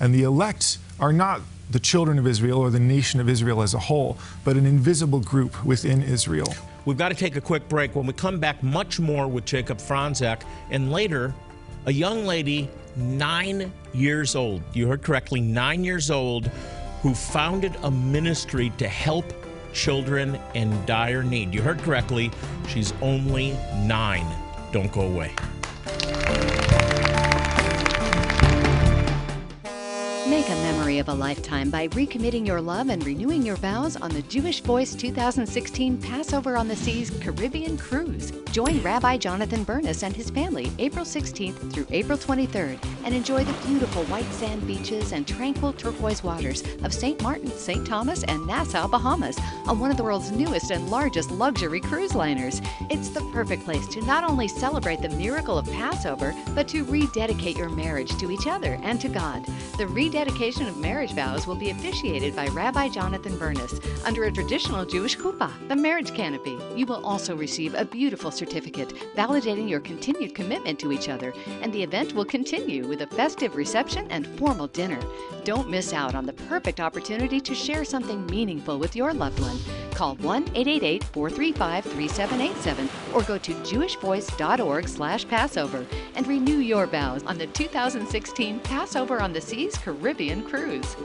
And 0.00 0.14
the 0.14 0.22
elect 0.22 0.78
are 0.98 1.12
not 1.12 1.42
the 1.70 1.78
children 1.78 2.18
of 2.18 2.26
Israel 2.26 2.58
or 2.58 2.70
the 2.70 2.80
nation 2.80 3.20
of 3.20 3.28
Israel 3.28 3.62
as 3.62 3.74
a 3.74 3.78
whole, 3.78 4.18
but 4.44 4.56
an 4.56 4.66
invisible 4.66 5.20
group 5.20 5.64
within 5.64 6.02
Israel. 6.02 6.52
We've 6.84 6.98
got 6.98 7.10
to 7.10 7.14
take 7.14 7.36
a 7.36 7.40
quick 7.40 7.68
break. 7.68 7.94
When 7.94 8.06
we 8.06 8.12
come 8.12 8.40
back, 8.40 8.62
much 8.62 8.98
more 8.98 9.28
with 9.28 9.44
Jacob 9.44 9.78
Fronczak, 9.78 10.42
and 10.70 10.90
later, 10.90 11.32
a 11.86 11.92
young 11.92 12.24
lady, 12.24 12.68
nine 12.96 13.72
years 13.92 14.34
old, 14.34 14.62
you 14.72 14.88
heard 14.88 15.02
correctly, 15.02 15.40
nine 15.40 15.84
years 15.84 16.10
old, 16.10 16.46
who 17.02 17.14
founded 17.14 17.76
a 17.82 17.90
ministry 17.90 18.72
to 18.78 18.88
help 18.88 19.32
children 19.72 20.38
in 20.54 20.84
dire 20.86 21.22
need. 21.22 21.54
You 21.54 21.62
heard 21.62 21.78
correctly, 21.80 22.30
she's 22.68 22.92
only 23.00 23.56
nine. 23.84 24.26
Don't 24.72 24.92
go 24.92 25.02
away. 25.02 25.34
Make 30.30 30.48
a 30.48 30.54
memory 30.54 30.98
of 30.98 31.08
a 31.08 31.12
lifetime 31.12 31.70
by 31.70 31.88
recommitting 31.88 32.46
your 32.46 32.60
love 32.60 32.88
and 32.88 33.04
renewing 33.04 33.42
your 33.42 33.56
vows 33.56 33.96
on 33.96 34.12
the 34.12 34.22
Jewish 34.22 34.60
Voice 34.60 34.94
2016 34.94 36.00
Passover 36.00 36.56
on 36.56 36.68
the 36.68 36.76
Seas 36.76 37.10
Caribbean 37.20 37.76
Cruise. 37.76 38.30
Join 38.52 38.80
Rabbi 38.80 39.16
Jonathan 39.16 39.64
Bernis 39.64 40.04
and 40.04 40.14
his 40.14 40.30
family 40.30 40.70
April 40.78 41.04
16th 41.04 41.72
through 41.72 41.86
April 41.90 42.16
23rd 42.16 42.78
and 43.04 43.12
enjoy 43.12 43.42
the 43.42 43.66
beautiful 43.66 44.04
white 44.04 44.32
sand 44.34 44.64
beaches 44.68 45.10
and 45.10 45.26
tranquil 45.26 45.72
turquoise 45.72 46.22
waters 46.22 46.62
of 46.84 46.94
St. 46.94 47.20
Martin, 47.22 47.50
St. 47.50 47.84
Thomas, 47.84 48.22
and 48.24 48.46
Nassau, 48.46 48.86
Bahamas 48.86 49.36
on 49.66 49.80
one 49.80 49.90
of 49.90 49.96
the 49.96 50.04
world's 50.04 50.30
newest 50.30 50.70
and 50.70 50.88
largest 50.90 51.32
luxury 51.32 51.80
cruise 51.80 52.14
liners. 52.14 52.62
It's 52.88 53.08
the 53.08 53.28
perfect 53.32 53.64
place 53.64 53.86
to 53.88 54.00
not 54.02 54.22
only 54.22 54.46
celebrate 54.46 55.02
the 55.02 55.08
miracle 55.08 55.58
of 55.58 55.66
Passover, 55.72 56.32
but 56.54 56.68
to 56.68 56.84
rededicate 56.84 57.56
your 57.56 57.68
marriage 57.68 58.16
to 58.18 58.30
each 58.30 58.46
other 58.46 58.78
and 58.84 59.00
to 59.00 59.08
God. 59.08 59.44
The 59.76 59.88
rededication 59.88 60.19
of 60.20 60.76
marriage 60.76 61.12
vows 61.12 61.46
will 61.46 61.54
be 61.54 61.70
officiated 61.70 62.36
by 62.36 62.46
Rabbi 62.48 62.90
Jonathan 62.90 63.38
Bernis 63.38 63.80
under 64.04 64.24
a 64.24 64.32
traditional 64.32 64.84
Jewish 64.84 65.16
chuppah, 65.16 65.50
the 65.68 65.74
marriage 65.74 66.12
canopy. 66.12 66.58
You 66.76 66.84
will 66.84 67.02
also 67.06 67.34
receive 67.34 67.74
a 67.74 67.86
beautiful 67.86 68.30
certificate 68.30 68.90
validating 69.16 69.66
your 69.66 69.80
continued 69.80 70.34
commitment 70.34 70.78
to 70.80 70.92
each 70.92 71.08
other, 71.08 71.32
and 71.62 71.72
the 71.72 71.82
event 71.82 72.12
will 72.12 72.26
continue 72.26 72.86
with 72.86 73.00
a 73.00 73.06
festive 73.06 73.56
reception 73.56 74.06
and 74.10 74.26
formal 74.38 74.66
dinner. 74.66 75.00
Don't 75.44 75.70
miss 75.70 75.94
out 75.94 76.14
on 76.14 76.26
the 76.26 76.34
perfect 76.34 76.80
opportunity 76.80 77.40
to 77.40 77.54
share 77.54 77.86
something 77.86 78.26
meaningful 78.26 78.78
with 78.78 78.94
your 78.94 79.14
loved 79.14 79.40
one. 79.40 79.89
Call 80.00 80.16
1-888-435-3787 80.16 83.14
or 83.14 83.22
go 83.24 83.36
to 83.36 83.52
jewishvoice.org 83.52 84.88
slash 84.88 85.28
Passover 85.28 85.84
and 86.14 86.26
renew 86.26 86.56
your 86.56 86.86
vows 86.86 87.22
on 87.24 87.36
the 87.36 87.46
2016 87.48 88.60
Passover 88.60 89.20
on 89.20 89.34
the 89.34 89.42
Seas 89.42 89.76
Caribbean 89.76 90.42
Cruise. 90.42 90.96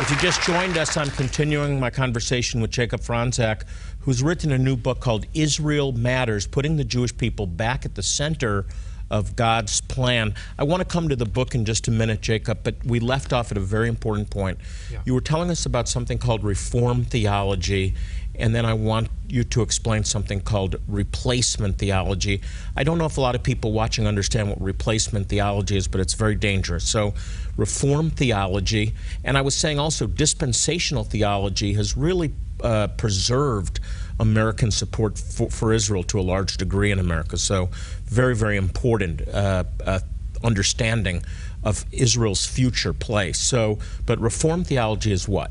If 0.00 0.10
you 0.10 0.16
just 0.16 0.42
joined 0.42 0.78
us, 0.78 0.96
I'm 0.96 1.10
continuing 1.10 1.78
my 1.78 1.90
conversation 1.90 2.60
with 2.60 2.72
Jacob 2.72 3.02
Fronczak, 3.02 3.62
who's 4.00 4.20
written 4.20 4.50
a 4.50 4.58
new 4.58 4.76
book 4.76 4.98
called 4.98 5.26
Israel 5.34 5.92
Matters, 5.92 6.48
putting 6.48 6.76
the 6.76 6.82
Jewish 6.82 7.16
people 7.16 7.46
back 7.46 7.84
at 7.84 7.94
the 7.94 8.02
center 8.02 8.66
of 9.14 9.36
God's 9.36 9.80
plan. 9.80 10.34
I 10.58 10.64
want 10.64 10.80
to 10.80 10.84
come 10.84 11.08
to 11.08 11.14
the 11.14 11.24
book 11.24 11.54
in 11.54 11.64
just 11.64 11.86
a 11.86 11.92
minute, 11.92 12.20
Jacob, 12.20 12.58
but 12.64 12.74
we 12.84 12.98
left 12.98 13.32
off 13.32 13.52
at 13.52 13.56
a 13.56 13.60
very 13.60 13.88
important 13.88 14.28
point. 14.28 14.58
Yeah. 14.90 15.02
You 15.04 15.14
were 15.14 15.20
telling 15.20 15.50
us 15.50 15.64
about 15.64 15.88
something 15.88 16.18
called 16.18 16.42
reform 16.42 17.04
theology, 17.04 17.94
and 18.34 18.52
then 18.52 18.66
I 18.66 18.74
want 18.74 19.08
you 19.28 19.44
to 19.44 19.62
explain 19.62 20.02
something 20.02 20.40
called 20.40 20.74
replacement 20.88 21.78
theology. 21.78 22.40
I 22.76 22.82
don't 22.82 22.98
know 22.98 23.06
if 23.06 23.16
a 23.16 23.20
lot 23.20 23.36
of 23.36 23.44
people 23.44 23.70
watching 23.70 24.08
understand 24.08 24.48
what 24.48 24.60
replacement 24.60 25.28
theology 25.28 25.76
is, 25.76 25.86
but 25.86 26.00
it's 26.00 26.14
very 26.14 26.34
dangerous. 26.34 26.82
So, 26.82 27.14
Reformed 27.56 28.16
theology, 28.16 28.94
and 29.22 29.38
I 29.38 29.42
was 29.42 29.54
saying 29.56 29.78
also 29.78 30.06
dispensational 30.06 31.04
theology 31.04 31.74
has 31.74 31.96
really 31.96 32.32
uh, 32.62 32.88
preserved 32.88 33.80
American 34.18 34.70
support 34.70 35.18
for, 35.18 35.50
for, 35.50 35.72
Israel 35.72 36.02
to 36.04 36.20
a 36.20 36.22
large 36.22 36.56
degree 36.56 36.90
in 36.90 36.98
America. 36.98 37.36
So, 37.36 37.68
very, 38.04 38.34
very 38.34 38.56
important 38.56 39.26
uh, 39.28 39.64
uh, 39.84 40.00
understanding 40.42 41.22
of 41.62 41.84
Israel's 41.90 42.46
future 42.46 42.92
place. 42.92 43.38
So, 43.38 43.78
but 44.06 44.20
Reformed 44.20 44.66
theology 44.66 45.12
is 45.12 45.26
what? 45.26 45.50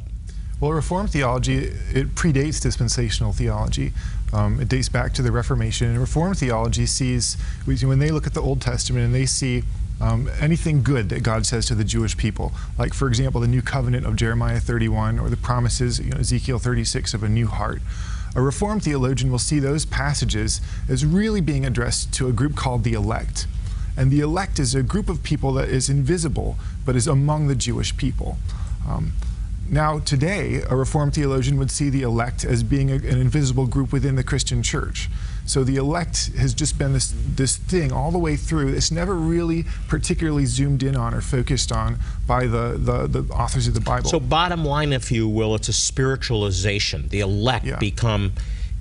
Well, 0.60 0.72
Reformed 0.72 1.10
theology, 1.10 1.58
it 1.58 2.16
predates 2.16 2.62
dispensational 2.62 3.34
theology. 3.34 3.92
Um, 4.32 4.62
it 4.62 4.70
dates 4.70 4.90
back 4.90 5.14
to 5.16 5.22
the 5.22 5.32
Reformation. 5.32 5.90
And 5.90 6.00
Reformed 6.00 6.38
theology 6.38 6.86
sees, 6.86 7.36
when 7.66 8.00
they 8.00 8.12
look 8.12 8.26
at 8.26 8.34
the 8.34 8.42
Old 8.42 8.62
Testament 8.62 9.06
and 9.06 9.14
they 9.14 9.26
see 9.26 9.64
um, 10.04 10.30
anything 10.42 10.84
good 10.84 11.08
that 11.10 11.24
God 11.24 11.46
says 11.46 11.66
to 11.68 11.76
the 11.76 11.86
Jewish 11.86 12.18
people, 12.18 12.52
like, 12.78 12.94
for 12.94 13.08
example, 13.08 13.40
the 13.40 13.48
new 13.48 13.62
covenant 13.62 14.06
of 14.06 14.18
Jeremiah 14.18 14.60
31 14.60 15.18
or 15.18 15.30
the 15.30 15.38
promises, 15.38 15.98
you 15.98 16.10
know, 16.10 16.18
Ezekiel 16.18 16.60
36 16.60 17.14
of 17.14 17.24
a 17.24 17.30
new 17.30 17.48
heart. 17.48 17.82
A 18.36 18.42
Reformed 18.42 18.84
theologian 18.84 19.32
will 19.32 19.40
see 19.40 19.60
those 19.60 19.86
passages 19.86 20.60
as 20.90 21.06
really 21.06 21.40
being 21.40 21.66
addressed 21.66 22.14
to 22.16 22.28
a 22.28 22.34
group 22.34 22.54
called 22.54 22.84
the 22.84 22.92
elect. 22.92 23.48
And 23.96 24.12
the 24.12 24.20
elect 24.20 24.60
is 24.60 24.76
a 24.76 24.84
group 24.84 25.08
of 25.08 25.24
people 25.24 25.54
that 25.54 25.70
is 25.70 25.88
invisible, 25.88 26.58
but 26.86 26.98
is 26.98 27.08
among 27.08 27.48
the 27.48 27.56
Jewish 27.56 27.96
people. 27.96 28.38
Um, 28.86 29.14
now, 29.70 30.00
today, 30.00 30.64
a 30.70 30.76
Reformed 30.76 31.14
theologian 31.14 31.58
would 31.60 31.72
see 31.72 31.90
the 31.90 32.02
elect 32.02 32.44
as 32.44 32.62
being 32.62 32.92
a, 32.92 32.96
an 32.96 33.22
invisible 33.22 33.68
group 33.68 33.94
within 33.94 34.16
the 34.16 34.24
Christian 34.24 34.64
church. 34.64 35.10
So 35.46 35.64
the 35.64 35.76
elect 35.76 36.32
has 36.38 36.54
just 36.54 36.78
been 36.78 36.94
this, 36.94 37.14
this 37.36 37.58
thing 37.58 37.92
all 37.92 38.12
the 38.12 38.18
way 38.18 38.36
through. 38.36 38.70
It's 38.70 38.92
never 38.92 39.16
really 39.16 39.66
particularly 39.88 40.46
zoomed 40.46 40.84
in 40.84 40.96
on 40.96 41.14
or 41.14 41.22
focused 41.22 41.72
on 41.72 42.00
by 42.26 42.48
the, 42.48 42.78
the, 42.78 43.08
the 43.08 43.34
authors 43.34 43.68
of 43.68 43.74
the 43.74 43.82
Bible. 43.82 44.10
So, 44.10 44.20
bottom 44.20 44.64
line, 44.64 44.94
if 44.94 45.12
you 45.12 45.28
will, 45.28 45.54
it's 45.56 45.68
a 45.68 45.74
spiritualization. 45.74 47.10
The 47.10 47.20
elect 47.20 47.66
yeah. 47.66 47.78
become 47.78 48.34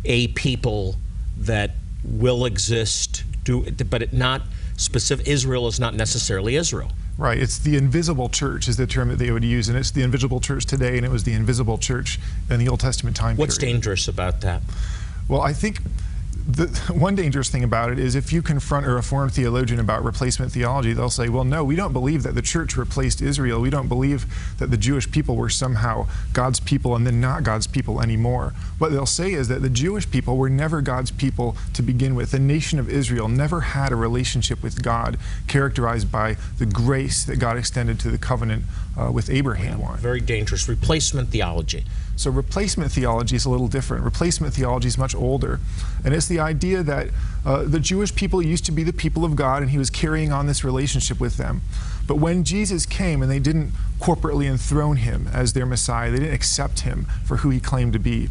a 0.05 0.29
people 0.29 0.97
that 1.39 1.73
will 2.05 2.45
exist, 2.45 3.25
do, 3.45 3.69
but 3.91 4.03
it 4.03 4.13
not 4.13 4.43
specific. 4.77 5.27
Israel 5.27 5.67
is 5.67 5.81
not 5.81 5.95
necessarily 5.95 6.57
Israel. 6.57 6.93
Right. 7.19 7.39
It's 7.39 7.59
the 7.59 7.77
invisible 7.77 8.29
church 8.29 8.69
is 8.69 8.77
the 8.77 8.87
term 8.87 9.09
that 9.09 9.19
they 9.19 9.31
would 9.31 9.45
use, 9.45 9.69
and 9.69 9.77
it's 9.77 9.91
the 9.91 10.03
invisible 10.03 10.41
church 10.41 10.65
today, 10.65 10.97
and 10.97 11.05
it 11.05 11.11
was 11.11 11.25
the 11.25 11.33
invisible 11.33 11.79
church 11.79 12.19
in 12.51 12.59
the 12.59 12.69
Old 12.69 12.81
Testament 12.81 13.17
time 13.17 13.37
What's 13.37 13.59
period. 13.59 13.75
dangerous 13.75 14.09
about 14.09 14.41
that? 14.41 14.63
Well, 15.29 15.41
I 15.41 15.53
think 15.53 15.81
the 16.47 16.67
one 16.93 17.15
dangerous 17.15 17.49
thing 17.49 17.65
about 17.65 17.91
it 17.93 17.99
is 17.99 18.15
if 18.15 18.33
you 18.33 18.43
confront 18.43 18.87
a 18.87 18.91
Reformed 18.91 19.33
theologian 19.33 19.81
about 19.81 20.05
replacement 20.05 20.53
theology, 20.53 20.93
they'll 20.93 21.11
say, 21.11 21.29
well, 21.29 21.45
no, 21.45 21.65
we 21.65 21.77
don't 21.77 21.93
believe 21.93 22.23
that 22.25 22.35
the 22.35 22.43
church 22.43 22.77
replaced 22.77 23.23
Israel. 23.23 23.61
We 23.61 23.71
don't 23.71 23.89
believe 23.89 24.27
that 24.59 24.71
the 24.71 24.77
Jewish 24.77 25.11
people 25.11 25.37
were 25.37 25.49
somehow 25.49 26.09
God's 26.33 26.61
people 26.61 26.97
and 26.97 27.07
then 27.07 27.21
not 27.21 27.43
God's 27.43 27.67
people 27.67 28.01
anymore. 28.01 28.55
What 28.79 28.93
they'll 28.93 29.07
say 29.07 29.33
is 29.33 29.49
that 29.49 29.63
the 29.63 29.71
Jewish 29.71 30.11
people 30.11 30.37
were 30.37 30.51
never 30.51 30.81
God's 30.81 31.11
people 31.11 31.57
to 31.75 31.83
begin 31.83 32.15
with. 32.15 32.33
The 32.33 32.39
nation 32.39 32.79
of 32.79 32.89
Israel 32.89 33.29
never 33.29 33.61
had 33.61 33.93
a 33.93 33.97
relationship 33.97 34.63
with 34.63 34.83
God 34.83 35.19
characterized 35.47 36.11
by 36.11 36.37
the 36.59 36.67
grace 36.67 37.25
that 37.25 37.37
God 37.37 37.57
extended 37.57 38.01
to 38.01 38.11
the 38.11 38.19
covenant 38.19 38.65
uh, 38.99 39.11
with 39.11 39.31
Abraham. 39.31 39.81
Yeah, 39.81 39.97
very 39.97 40.21
dangerous. 40.21 40.69
Replacement 40.69 41.29
theology. 41.31 41.85
So 42.17 42.31
replacement 42.31 42.93
theology 42.93 43.37
is 43.37 43.45
a 43.45 43.51
little 43.51 43.69
different. 43.69 44.05
Replacement 44.05 44.55
theology 44.55 44.89
is 44.89 44.99
much 44.99 45.15
older. 45.15 45.61
And 46.05 46.15
it's 46.15 46.29
the 46.33 46.41
idea 46.41 46.83
that 46.83 47.09
uh, 47.45 47.65
the 47.65 47.79
Jewish 47.79 48.15
people 48.15 48.41
used 48.41 48.65
to 48.65 48.73
be 48.73 48.83
the 48.83 48.93
people 48.93 49.23
of 49.25 49.37
God 49.37 49.61
and 49.61 49.71
he 49.71 49.77
was 49.77 49.91
carrying 49.91 50.33
on 50.33 50.47
this 50.47 50.65
relationship 50.65 51.21
with 51.21 51.37
them. 51.37 51.61
But 52.07 52.17
when 52.17 52.43
Jesus 52.43 52.87
came 52.87 53.21
and 53.21 53.31
they 53.31 53.39
didn't 53.39 53.73
corporately 54.01 54.47
enthrone 54.47 54.97
him 54.97 55.29
as 55.33 55.53
their 55.53 55.67
Messiah, 55.67 56.11
they 56.11 56.21
didn't 56.21 56.35
accept 56.35 56.81
him 56.81 57.07
for 57.25 57.39
who 57.39 57.51
he 57.51 57.61
claimed 57.61 57.93
to 57.93 57.99
be. 57.99 58.31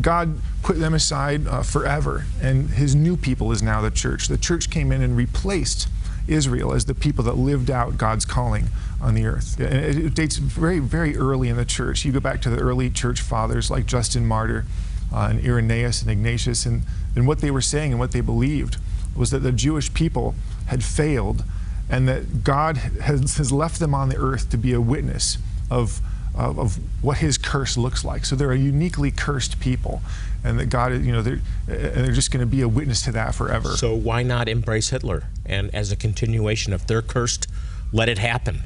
God 0.00 0.38
put 0.62 0.78
them 0.78 0.94
aside 0.94 1.46
uh, 1.46 1.62
forever, 1.62 2.24
and 2.40 2.70
his 2.70 2.94
new 2.94 3.16
people 3.16 3.52
is 3.52 3.62
now 3.62 3.82
the 3.82 3.90
church. 3.90 4.28
The 4.28 4.38
church 4.38 4.70
came 4.70 4.90
in 4.90 5.02
and 5.02 5.14
replaced 5.14 5.88
Israel 6.26 6.72
as 6.72 6.86
the 6.86 6.94
people 6.94 7.24
that 7.24 7.34
lived 7.34 7.70
out 7.70 7.98
God's 7.98 8.24
calling 8.24 8.68
on 9.02 9.14
the 9.14 9.26
earth. 9.26 9.60
And 9.60 9.74
it 9.74 10.14
dates 10.14 10.36
very, 10.36 10.78
very 10.78 11.16
early 11.16 11.48
in 11.48 11.56
the 11.56 11.64
church. 11.66 12.06
You 12.06 12.12
go 12.12 12.20
back 12.20 12.40
to 12.42 12.50
the 12.50 12.58
early 12.58 12.88
church 12.88 13.20
fathers 13.20 13.70
like 13.70 13.84
Justin 13.84 14.24
Martyr 14.24 14.64
uh, 15.12 15.28
and 15.30 15.44
Irenaeus 15.44 16.02
and 16.02 16.10
Ignatius, 16.10 16.66
and, 16.66 16.82
and 17.14 17.26
what 17.26 17.40
they 17.40 17.50
were 17.50 17.60
saying 17.60 17.92
and 17.92 18.00
what 18.00 18.12
they 18.12 18.20
believed 18.20 18.76
was 19.16 19.30
that 19.30 19.40
the 19.40 19.52
Jewish 19.52 19.92
people 19.92 20.34
had 20.66 20.82
failed 20.82 21.44
and 21.90 22.08
that 22.08 22.44
God 22.44 22.76
has, 22.78 23.36
has 23.36 23.52
left 23.52 23.78
them 23.78 23.94
on 23.94 24.08
the 24.08 24.16
earth 24.16 24.48
to 24.50 24.56
be 24.56 24.72
a 24.72 24.80
witness 24.80 25.36
of, 25.70 26.00
of, 26.34 26.58
of 26.58 26.78
what 27.02 27.18
his 27.18 27.36
curse 27.36 27.76
looks 27.76 28.04
like. 28.04 28.24
So 28.24 28.34
they're 28.36 28.52
a 28.52 28.58
uniquely 28.58 29.10
cursed 29.10 29.60
people 29.60 30.00
and 30.44 30.58
that 30.58 30.66
God, 30.66 30.92
you 31.04 31.12
know, 31.12 31.22
they're, 31.22 31.40
and 31.68 32.04
they're 32.04 32.12
just 32.12 32.30
going 32.30 32.40
to 32.40 32.50
be 32.50 32.62
a 32.62 32.68
witness 32.68 33.02
to 33.02 33.12
that 33.12 33.34
forever. 33.34 33.70
So 33.70 33.94
why 33.94 34.22
not 34.22 34.48
embrace 34.48 34.90
Hitler? 34.90 35.24
And 35.44 35.72
as 35.74 35.92
a 35.92 35.96
continuation, 35.96 36.72
if 36.72 36.86
they're 36.86 37.02
cursed, 37.02 37.46
let 37.92 38.08
it 38.08 38.18
happen. 38.18 38.62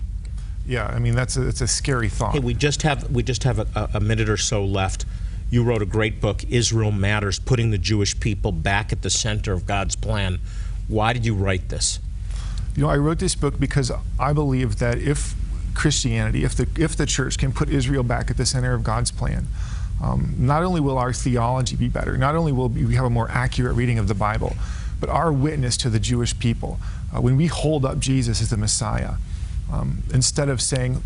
Yeah, 0.66 0.86
I 0.86 0.98
mean 0.98 1.14
that's 1.14 1.36
a, 1.36 1.46
it's 1.46 1.60
a 1.60 1.68
scary 1.68 2.08
thought. 2.08 2.32
Hey, 2.32 2.40
we 2.40 2.52
just 2.52 2.82
have 2.82 3.08
we 3.10 3.22
just 3.22 3.44
have 3.44 3.60
a, 3.60 3.90
a 3.94 4.00
minute 4.00 4.28
or 4.28 4.36
so 4.36 4.64
left. 4.64 5.04
You 5.50 5.62
wrote 5.62 5.82
a 5.82 5.86
great 5.86 6.20
book, 6.20 6.44
Israel 6.50 6.90
Matters, 6.90 7.38
putting 7.38 7.70
the 7.70 7.78
Jewish 7.78 8.18
people 8.18 8.52
back 8.52 8.92
at 8.92 9.02
the 9.02 9.10
center 9.10 9.52
of 9.52 9.66
God's 9.66 9.94
plan. 9.94 10.40
Why 10.88 11.12
did 11.12 11.24
you 11.24 11.34
write 11.34 11.68
this? 11.68 12.00
You 12.74 12.82
know, 12.82 12.88
I 12.88 12.96
wrote 12.96 13.18
this 13.18 13.34
book 13.34 13.58
because 13.58 13.92
I 14.18 14.32
believe 14.32 14.78
that 14.78 14.98
if 14.98 15.34
Christianity, 15.74 16.44
if 16.44 16.54
the 16.54 16.66
if 16.78 16.96
the 16.96 17.06
church 17.06 17.38
can 17.38 17.52
put 17.52 17.68
Israel 17.68 18.02
back 18.02 18.30
at 18.30 18.36
the 18.36 18.46
center 18.46 18.74
of 18.74 18.82
God's 18.82 19.10
plan, 19.10 19.46
um, 20.02 20.34
not 20.38 20.62
only 20.62 20.80
will 20.80 20.98
our 20.98 21.12
theology 21.12 21.76
be 21.76 21.88
better, 21.88 22.16
not 22.16 22.34
only 22.34 22.52
will 22.52 22.68
we 22.68 22.94
have 22.96 23.04
a 23.04 23.10
more 23.10 23.30
accurate 23.30 23.76
reading 23.76 23.98
of 23.98 24.08
the 24.08 24.14
Bible, 24.14 24.56
but 25.00 25.08
our 25.08 25.32
witness 25.32 25.76
to 25.78 25.90
the 25.90 26.00
Jewish 26.00 26.38
people, 26.38 26.78
uh, 27.14 27.20
when 27.20 27.36
we 27.36 27.46
hold 27.46 27.84
up 27.84 27.98
Jesus 27.98 28.42
as 28.42 28.50
the 28.50 28.56
Messiah, 28.56 29.14
um, 29.72 30.02
instead 30.12 30.48
of 30.48 30.60
saying, 30.60 31.02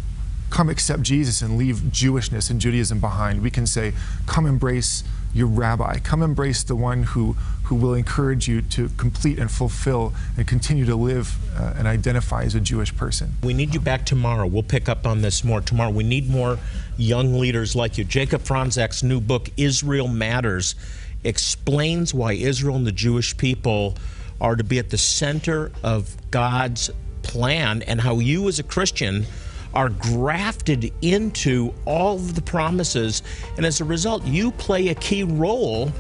come 0.51 0.69
accept 0.69 1.03
Jesus 1.03 1.43
and 1.43 1.57
leave 1.57 1.77
Jewishness 1.77 2.51
and 2.51 2.61
Judaism 2.61 2.99
behind, 3.01 3.43
we 3.43 3.51
can 3.51 3.67
say, 3.67 3.93
come 4.27 4.47
embrace 4.47 5.05
your 5.33 5.47
rabbi. 5.47 5.99
Come 5.99 6.23
embrace 6.23 6.65
the 6.65 6.75
one 6.75 7.05
who, 7.05 7.35
who 7.65 7.77
will 7.77 7.95
encourage 7.95 8.49
you 8.49 8.63
to 8.63 8.89
complete 8.91 9.39
and 9.39 9.51
fulfill 9.51 10.13
and 10.37 10.47
continue 10.47 10.85
to 10.87 10.97
live 10.97 11.37
uh, 11.59 11.75
and 11.77 11.87
identify 11.87 12.43
as 12.43 12.55
a 12.55 12.61
Jewish 12.61 12.95
person. 12.97 13.33
We 13.43 13.55
need 13.55 13.73
you 13.73 13.81
back 13.81 14.05
tomorrow. 14.05 14.47
We'll 14.47 14.65
pick 14.65 14.89
up 14.89 15.07
on 15.07 15.23
this 15.23 15.45
more 15.45 15.61
tomorrow. 15.61 15.91
We 15.91 16.03
need 16.03 16.29
more 16.29 16.59
young 16.97 17.39
leaders 17.39 17.77
like 17.77 17.97
you. 17.97 18.05
Jacob 18.05 18.43
Fronczak's 18.43 19.03
new 19.03 19.21
book, 19.21 19.51
Israel 19.57 20.09
Matters, 20.09 20.75
explains 21.23 22.13
why 22.13 22.33
Israel 22.33 22.77
and 22.77 22.87
the 22.87 22.93
Jewish 22.93 23.37
people 23.37 23.95
are 24.41 24.57
to 24.57 24.65
be 24.65 24.79
at 24.79 24.91
the 24.91 24.99
center 24.99 25.71
of 25.85 26.17
God's 26.31 26.91
plan 27.23 27.83
and 27.83 28.01
how 28.01 28.19
you 28.19 28.49
as 28.49 28.59
a 28.59 28.63
Christian 28.63 29.27
are 29.75 29.89
grafted 29.89 30.93
into 31.03 31.73
all 31.85 32.17
of 32.17 32.35
the 32.35 32.43
promises. 32.43 33.23
And 33.57 33.67
as 33.67 33.81
a 33.81 33.85
result, 33.85 34.25
you 34.25 34.51
play 34.53 34.89
a 34.89 34.95
key 34.95 35.23
role 35.23 35.93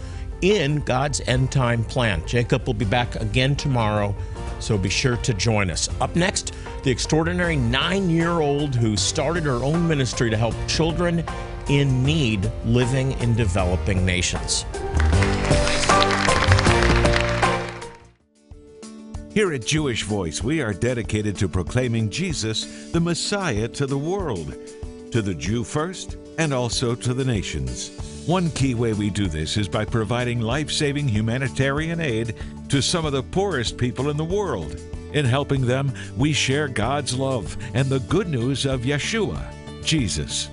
in 0.42 0.80
God's 0.80 1.20
end 1.22 1.52
time 1.52 1.84
plan. 1.84 2.26
Jacob 2.26 2.66
will 2.66 2.74
be 2.74 2.84
back 2.84 3.16
again 3.16 3.56
tomorrow, 3.56 4.14
so 4.58 4.78
be 4.78 4.88
sure 4.88 5.16
to 5.18 5.34
join 5.34 5.70
us. 5.70 5.88
Up 6.00 6.16
next, 6.16 6.54
the 6.82 6.90
extraordinary 6.90 7.56
nine 7.56 8.08
year 8.08 8.40
old 8.40 8.74
who 8.74 8.96
started 8.96 9.44
her 9.44 9.62
own 9.62 9.86
ministry 9.86 10.30
to 10.30 10.36
help 10.36 10.54
children 10.66 11.24
in 11.68 12.02
need 12.02 12.50
living 12.64 13.12
in 13.20 13.34
developing 13.34 14.04
nations. 14.04 14.64
Here 19.32 19.52
at 19.52 19.64
Jewish 19.64 20.02
Voice, 20.02 20.42
we 20.42 20.60
are 20.60 20.74
dedicated 20.74 21.36
to 21.36 21.48
proclaiming 21.48 22.10
Jesus, 22.10 22.90
the 22.90 22.98
Messiah, 22.98 23.68
to 23.68 23.86
the 23.86 23.96
world, 23.96 24.56
to 25.12 25.22
the 25.22 25.36
Jew 25.36 25.62
first, 25.62 26.16
and 26.38 26.52
also 26.52 26.96
to 26.96 27.14
the 27.14 27.24
nations. 27.24 27.92
One 28.26 28.50
key 28.50 28.74
way 28.74 28.92
we 28.92 29.08
do 29.08 29.28
this 29.28 29.56
is 29.56 29.68
by 29.68 29.84
providing 29.84 30.40
life 30.40 30.68
saving 30.68 31.06
humanitarian 31.06 32.00
aid 32.00 32.34
to 32.70 32.82
some 32.82 33.06
of 33.06 33.12
the 33.12 33.22
poorest 33.22 33.78
people 33.78 34.10
in 34.10 34.16
the 34.16 34.24
world. 34.24 34.80
In 35.12 35.24
helping 35.24 35.64
them, 35.64 35.92
we 36.16 36.32
share 36.32 36.66
God's 36.66 37.14
love 37.16 37.56
and 37.72 37.88
the 37.88 38.00
good 38.00 38.28
news 38.28 38.66
of 38.66 38.80
Yeshua, 38.80 39.40
Jesus. 39.84 40.50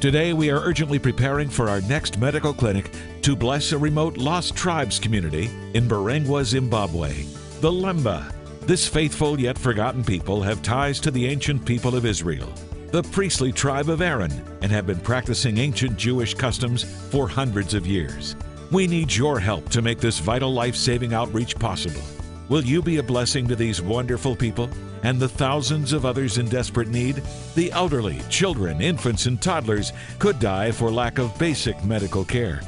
Today, 0.00 0.32
we 0.34 0.50
are 0.50 0.60
urgently 0.60 1.00
preparing 1.00 1.48
for 1.48 1.68
our 1.68 1.80
next 1.80 2.18
medical 2.18 2.54
clinic 2.54 2.92
to 3.22 3.34
bless 3.34 3.72
a 3.72 3.78
remote 3.78 4.16
Lost 4.18 4.54
Tribes 4.54 5.00
community 5.00 5.50
in 5.74 5.88
Mberengwa, 5.88 6.44
Zimbabwe 6.44 7.24
the 7.64 7.72
Lemba, 7.72 8.30
This 8.66 8.86
faithful 8.86 9.40
yet 9.40 9.56
forgotten 9.56 10.04
people 10.04 10.42
have 10.42 10.60
ties 10.60 11.00
to 11.00 11.10
the 11.10 11.26
ancient 11.26 11.64
people 11.64 11.96
of 11.96 12.04
Israel, 12.04 12.52
the 12.90 13.02
priestly 13.04 13.52
tribe 13.52 13.88
of 13.88 14.02
Aaron, 14.02 14.30
and 14.60 14.70
have 14.70 14.86
been 14.86 15.00
practicing 15.00 15.56
ancient 15.56 15.96
Jewish 15.96 16.34
customs 16.34 16.82
for 17.10 17.26
hundreds 17.26 17.72
of 17.72 17.86
years. 17.86 18.36
We 18.70 18.86
need 18.86 19.16
your 19.16 19.40
help 19.40 19.70
to 19.70 19.80
make 19.80 19.98
this 19.98 20.18
vital 20.18 20.52
life 20.52 20.76
saving 20.76 21.14
outreach 21.14 21.58
possible. 21.58 22.02
Will 22.50 22.62
you 22.62 22.82
be 22.82 22.98
a 22.98 23.02
blessing 23.02 23.48
to 23.48 23.56
these 23.56 23.80
wonderful 23.80 24.36
people 24.36 24.68
and 25.02 25.18
the 25.18 25.26
thousands 25.26 25.94
of 25.94 26.04
others 26.04 26.36
in 26.36 26.50
desperate 26.50 26.88
need? 26.88 27.22
The 27.54 27.72
elderly, 27.72 28.20
children, 28.28 28.82
infants, 28.82 29.24
and 29.24 29.40
toddlers 29.40 29.94
could 30.18 30.38
die 30.38 30.70
for 30.70 30.90
lack 30.90 31.16
of 31.16 31.38
basic 31.38 31.82
medical 31.82 32.26
care. 32.26 32.60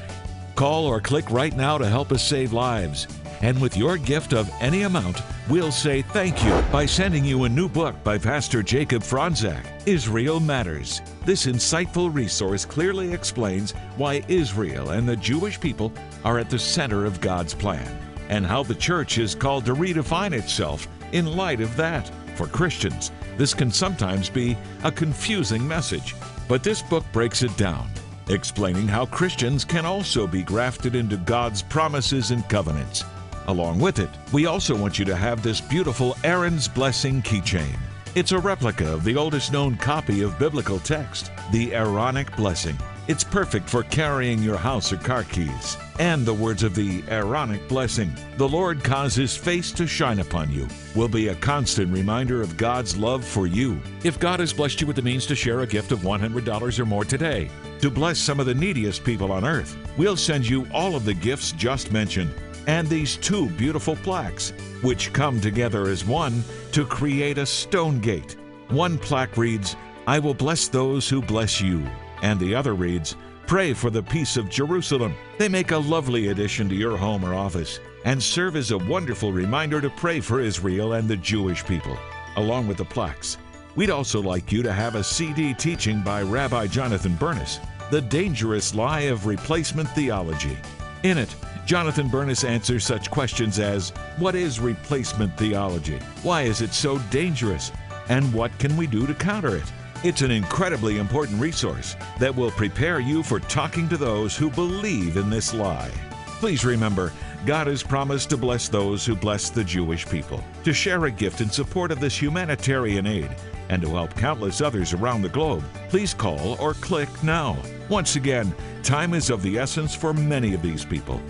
Call 0.54 0.86
or 0.86 1.02
click 1.02 1.30
right 1.30 1.54
now 1.54 1.76
to 1.76 1.86
help 1.86 2.12
us 2.12 2.26
save 2.26 2.54
lives. 2.54 3.06
And 3.42 3.60
with 3.60 3.76
your 3.76 3.98
gift 3.98 4.32
of 4.32 4.50
any 4.60 4.82
amount, 4.82 5.20
we'll 5.48 5.70
say 5.70 6.02
thank 6.02 6.42
you 6.42 6.52
by 6.72 6.86
sending 6.86 7.24
you 7.24 7.44
a 7.44 7.48
new 7.48 7.68
book 7.68 7.94
by 8.02 8.16
Pastor 8.16 8.62
Jacob 8.62 9.02
Fronczak, 9.02 9.64
Israel 9.84 10.40
Matters. 10.40 11.02
This 11.24 11.46
insightful 11.46 12.12
resource 12.12 12.64
clearly 12.64 13.12
explains 13.12 13.72
why 13.96 14.24
Israel 14.28 14.90
and 14.90 15.06
the 15.06 15.16
Jewish 15.16 15.60
people 15.60 15.92
are 16.24 16.38
at 16.38 16.48
the 16.48 16.58
center 16.58 17.04
of 17.04 17.20
God's 17.20 17.52
plan, 17.52 17.86
and 18.30 18.46
how 18.46 18.62
the 18.62 18.74
church 18.74 19.18
is 19.18 19.34
called 19.34 19.66
to 19.66 19.74
redefine 19.74 20.32
itself 20.32 20.88
in 21.12 21.36
light 21.36 21.60
of 21.60 21.76
that. 21.76 22.10
For 22.36 22.46
Christians, 22.46 23.12
this 23.36 23.54
can 23.54 23.70
sometimes 23.70 24.30
be 24.30 24.56
a 24.82 24.90
confusing 24.90 25.66
message, 25.66 26.14
but 26.48 26.62
this 26.62 26.82
book 26.82 27.04
breaks 27.12 27.42
it 27.42 27.54
down, 27.56 27.90
explaining 28.28 28.88
how 28.88 29.06
Christians 29.06 29.64
can 29.64 29.84
also 29.84 30.26
be 30.26 30.42
grafted 30.42 30.94
into 30.94 31.16
God's 31.18 31.62
promises 31.62 32.30
and 32.30 32.46
covenants. 32.48 33.04
Along 33.48 33.78
with 33.78 34.00
it, 34.00 34.10
we 34.32 34.46
also 34.46 34.74
want 34.74 34.98
you 34.98 35.04
to 35.04 35.14
have 35.14 35.42
this 35.42 35.60
beautiful 35.60 36.16
Aaron's 36.24 36.66
Blessing 36.66 37.22
keychain. 37.22 37.78
It's 38.16 38.32
a 38.32 38.38
replica 38.38 38.92
of 38.92 39.04
the 39.04 39.16
oldest 39.16 39.52
known 39.52 39.76
copy 39.76 40.22
of 40.22 40.38
biblical 40.38 40.80
text, 40.80 41.30
the 41.52 41.74
Aaronic 41.74 42.34
Blessing. 42.34 42.76
It's 43.08 43.22
perfect 43.22 43.70
for 43.70 43.84
carrying 43.84 44.42
your 44.42 44.56
house 44.56 44.92
or 44.92 44.96
car 44.96 45.22
keys. 45.22 45.76
And 46.00 46.26
the 46.26 46.34
words 46.34 46.64
of 46.64 46.74
the 46.74 47.04
Aaronic 47.08 47.68
blessing, 47.68 48.12
the 48.36 48.48
Lord 48.48 48.82
cause 48.82 49.14
his 49.14 49.36
face 49.36 49.70
to 49.72 49.86
shine 49.86 50.18
upon 50.18 50.50
you, 50.50 50.66
will 50.96 51.06
be 51.06 51.28
a 51.28 51.36
constant 51.36 51.92
reminder 51.92 52.42
of 52.42 52.56
God's 52.56 52.96
love 52.96 53.24
for 53.24 53.46
you. 53.46 53.80
If 54.02 54.18
God 54.18 54.40
has 54.40 54.52
blessed 54.52 54.80
you 54.80 54.88
with 54.88 54.96
the 54.96 55.02
means 55.02 55.24
to 55.26 55.36
share 55.36 55.60
a 55.60 55.66
gift 55.66 55.92
of 55.92 56.00
$100 56.00 56.78
or 56.80 56.84
more 56.84 57.04
today, 57.04 57.48
to 57.80 57.90
bless 57.90 58.18
some 58.18 58.40
of 58.40 58.46
the 58.46 58.54
neediest 58.54 59.04
people 59.04 59.30
on 59.30 59.44
earth, 59.44 59.76
we'll 59.96 60.16
send 60.16 60.48
you 60.48 60.66
all 60.72 60.96
of 60.96 61.04
the 61.04 61.14
gifts 61.14 61.52
just 61.52 61.92
mentioned 61.92 62.34
and 62.66 62.88
these 62.88 63.16
two 63.16 63.48
beautiful 63.50 63.96
plaques, 63.96 64.52
which 64.82 65.12
come 65.12 65.40
together 65.40 65.88
as 65.88 66.04
one 66.04 66.42
to 66.72 66.84
create 66.84 67.38
a 67.38 67.46
stone 67.46 68.00
gate. 68.00 68.36
One 68.68 68.98
plaque 68.98 69.36
reads, 69.36 69.76
I 70.06 70.18
will 70.18 70.34
bless 70.34 70.68
those 70.68 71.08
who 71.08 71.20
bless 71.22 71.60
you 71.60 71.86
and 72.22 72.40
the 72.40 72.54
other 72.54 72.74
reads, 72.74 73.16
Pray 73.46 73.72
for 73.72 73.90
the 73.90 74.02
peace 74.02 74.36
of 74.36 74.50
Jerusalem. 74.50 75.14
They 75.38 75.48
make 75.48 75.70
a 75.70 75.78
lovely 75.78 76.28
addition 76.28 76.68
to 76.68 76.74
your 76.74 76.96
home 76.96 77.24
or 77.24 77.34
office 77.34 77.78
and 78.04 78.20
serve 78.20 78.56
as 78.56 78.72
a 78.72 78.78
wonderful 78.78 79.32
reminder 79.32 79.80
to 79.80 79.90
pray 79.90 80.20
for 80.20 80.40
Israel 80.40 80.94
and 80.94 81.08
the 81.08 81.16
Jewish 81.16 81.64
people, 81.64 81.96
along 82.36 82.66
with 82.66 82.78
the 82.78 82.84
plaques. 82.84 83.38
We'd 83.76 83.90
also 83.90 84.22
like 84.22 84.50
you 84.50 84.62
to 84.62 84.72
have 84.72 84.94
a 84.94 85.04
CD 85.04 85.54
teaching 85.54 86.02
by 86.02 86.22
Rabbi 86.22 86.66
Jonathan 86.66 87.14
Bernis, 87.16 87.60
The 87.90 88.00
Dangerous 88.00 88.74
Lie 88.74 89.02
of 89.02 89.26
Replacement 89.26 89.88
Theology. 89.90 90.56
In 91.02 91.18
it, 91.18 91.34
Jonathan 91.66 92.08
Bernis 92.08 92.44
answers 92.44 92.84
such 92.84 93.10
questions 93.10 93.58
as 93.58 93.90
What 94.18 94.34
is 94.34 94.60
replacement 94.60 95.36
theology? 95.36 95.98
Why 96.22 96.42
is 96.42 96.62
it 96.62 96.72
so 96.72 96.98
dangerous? 97.10 97.72
And 98.08 98.32
what 98.32 98.56
can 98.58 98.76
we 98.76 98.86
do 98.86 99.06
to 99.06 99.14
counter 99.14 99.56
it? 99.56 99.72
It's 100.04 100.22
an 100.22 100.30
incredibly 100.30 100.98
important 100.98 101.40
resource 101.40 101.96
that 102.18 102.34
will 102.34 102.50
prepare 102.52 103.00
you 103.00 103.22
for 103.22 103.40
talking 103.40 103.88
to 103.88 103.96
those 103.96 104.36
who 104.36 104.50
believe 104.50 105.16
in 105.16 105.28
this 105.28 105.52
lie. 105.52 105.90
Please 106.38 106.66
remember, 106.66 107.12
God 107.46 107.66
has 107.66 107.82
promised 107.82 108.28
to 108.28 108.36
bless 108.36 108.68
those 108.68 109.06
who 109.06 109.16
bless 109.16 109.48
the 109.48 109.64
Jewish 109.64 110.06
people, 110.06 110.44
to 110.64 110.72
share 110.74 111.06
a 111.06 111.10
gift 111.10 111.40
in 111.40 111.48
support 111.48 111.90
of 111.90 111.98
this 111.98 112.20
humanitarian 112.20 113.06
aid, 113.06 113.30
and 113.70 113.80
to 113.80 113.88
help 113.88 114.14
countless 114.14 114.60
others 114.60 114.92
around 114.92 115.22
the 115.22 115.30
globe. 115.30 115.64
Please 115.88 116.12
call 116.12 116.56
or 116.60 116.74
click 116.74 117.08
now. 117.22 117.56
Once 117.88 118.16
again, 118.16 118.54
time 118.82 119.14
is 119.14 119.30
of 119.30 119.42
the 119.42 119.58
essence 119.58 119.94
for 119.94 120.12
many 120.12 120.52
of 120.52 120.60
these 120.60 120.84
people. 120.84 121.22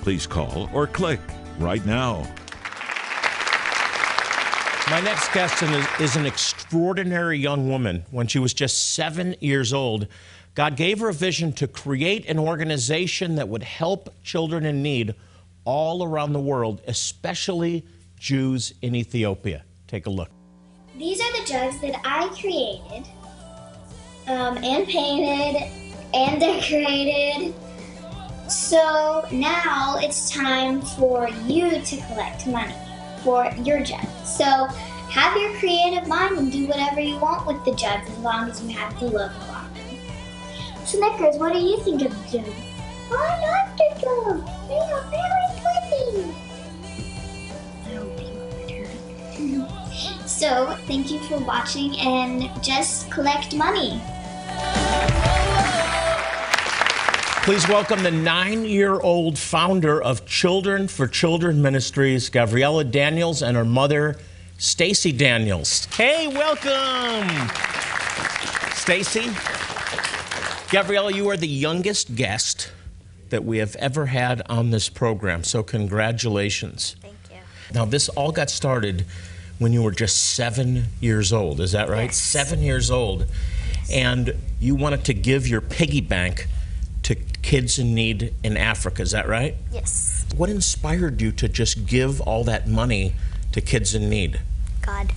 Please 0.00 0.26
call 0.26 0.70
or 0.72 0.86
click 0.86 1.20
right 1.58 1.84
now. 1.84 2.26
My 4.90 5.00
next 5.00 5.32
guest 5.32 5.62
is 6.00 6.16
an 6.16 6.24
extraordinary 6.24 7.38
young 7.38 7.68
woman. 7.68 8.04
When 8.10 8.26
she 8.26 8.38
was 8.38 8.54
just 8.54 8.94
seven 8.94 9.34
years 9.40 9.72
old, 9.72 10.06
God 10.54 10.76
gave 10.76 11.00
her 11.00 11.08
a 11.08 11.12
vision 11.12 11.52
to 11.54 11.66
create 11.66 12.28
an 12.28 12.38
organization 12.38 13.34
that 13.36 13.48
would 13.48 13.64
help 13.64 14.14
children 14.22 14.64
in 14.64 14.82
need 14.82 15.14
all 15.64 16.04
around 16.04 16.32
the 16.32 16.40
world, 16.40 16.80
especially 16.86 17.84
Jews 18.18 18.72
in 18.80 18.94
Ethiopia. 18.94 19.64
Take 19.88 20.06
a 20.06 20.10
look. 20.10 20.30
These 20.96 21.20
are 21.20 21.40
the 21.40 21.46
jugs 21.46 21.80
that 21.80 22.00
I 22.04 22.28
created 22.40 23.08
um, 24.28 24.58
and 24.58 24.86
painted 24.86 25.68
and 26.14 26.40
decorated. 26.40 27.52
So 28.48 29.26
now 29.32 29.96
it's 29.98 30.30
time 30.30 30.82
for 30.82 31.28
you 31.46 31.80
to 31.80 31.96
collect 32.06 32.46
money 32.46 32.74
for 33.24 33.50
your 33.64 33.82
jug. 33.82 34.06
So 34.24 34.44
have 34.44 35.36
your 35.36 35.52
creative 35.58 36.06
mind 36.06 36.38
and 36.38 36.52
do 36.52 36.66
whatever 36.68 37.00
you 37.00 37.16
want 37.18 37.44
with 37.44 37.64
the 37.64 37.74
jugs 37.74 38.08
as 38.08 38.18
long 38.18 38.48
as 38.48 38.62
you 38.62 38.68
have 38.76 38.98
the 39.00 39.06
logo. 39.06 39.53
Snickers, 40.94 41.36
what 41.38 41.52
do 41.52 41.58
you 41.58 41.76
think 41.80 42.02
of 42.02 42.10
the 42.12 42.38
jugs? 42.38 42.50
Oh, 43.10 43.16
I 43.18 43.40
like 43.50 43.76
the 43.76 43.88
jugs. 44.00 44.44
They 44.68 44.78
are 44.78 45.02
very 45.10 45.46
pretty. 45.60 46.30
So 50.24 50.76
thank 50.86 51.10
you 51.10 51.18
for 51.20 51.38
watching 51.38 51.98
and 51.98 52.48
just 52.62 53.10
collect 53.10 53.56
money. 53.56 54.00
Please 57.42 57.66
welcome 57.68 58.04
the 58.04 58.12
nine 58.12 58.64
year 58.64 59.00
old 59.00 59.36
founder 59.36 60.00
of 60.00 60.24
Children 60.26 60.86
for 60.86 61.08
Children 61.08 61.60
Ministries, 61.60 62.28
Gabriella 62.28 62.84
Daniels, 62.84 63.42
and 63.42 63.56
her 63.56 63.64
mother, 63.64 64.16
Stacy 64.58 65.10
Daniels. 65.10 65.86
Hey, 65.86 66.28
welcome! 66.28 67.50
Stacy. 68.76 69.30
Gabriella, 70.74 71.12
you 71.12 71.30
are 71.30 71.36
the 71.36 71.46
youngest 71.46 72.16
guest 72.16 72.72
that 73.28 73.44
we 73.44 73.58
have 73.58 73.76
ever 73.76 74.06
had 74.06 74.42
on 74.48 74.70
this 74.70 74.88
program, 74.88 75.44
so 75.44 75.62
congratulations. 75.62 76.96
Thank 77.00 77.14
you. 77.30 77.36
Now, 77.72 77.84
this 77.84 78.08
all 78.08 78.32
got 78.32 78.50
started 78.50 79.06
when 79.60 79.72
you 79.72 79.84
were 79.84 79.92
just 79.92 80.34
seven 80.34 80.86
years 81.00 81.32
old, 81.32 81.60
is 81.60 81.70
that 81.70 81.88
right? 81.88 82.06
Yes. 82.06 82.16
Seven 82.16 82.60
years 82.60 82.90
old. 82.90 83.26
And 83.88 84.34
you 84.58 84.74
wanted 84.74 85.04
to 85.04 85.14
give 85.14 85.46
your 85.46 85.60
piggy 85.60 86.00
bank 86.00 86.48
to 87.04 87.14
kids 87.14 87.78
in 87.78 87.94
need 87.94 88.34
in 88.42 88.56
Africa, 88.56 89.02
is 89.02 89.12
that 89.12 89.28
right? 89.28 89.54
Yes. 89.70 90.26
What 90.36 90.50
inspired 90.50 91.20
you 91.20 91.30
to 91.30 91.48
just 91.48 91.86
give 91.86 92.20
all 92.22 92.42
that 92.44 92.66
money 92.66 93.12
to 93.52 93.60
kids 93.60 93.94
in 93.94 94.10
need? 94.10 94.40
God. 94.82 95.12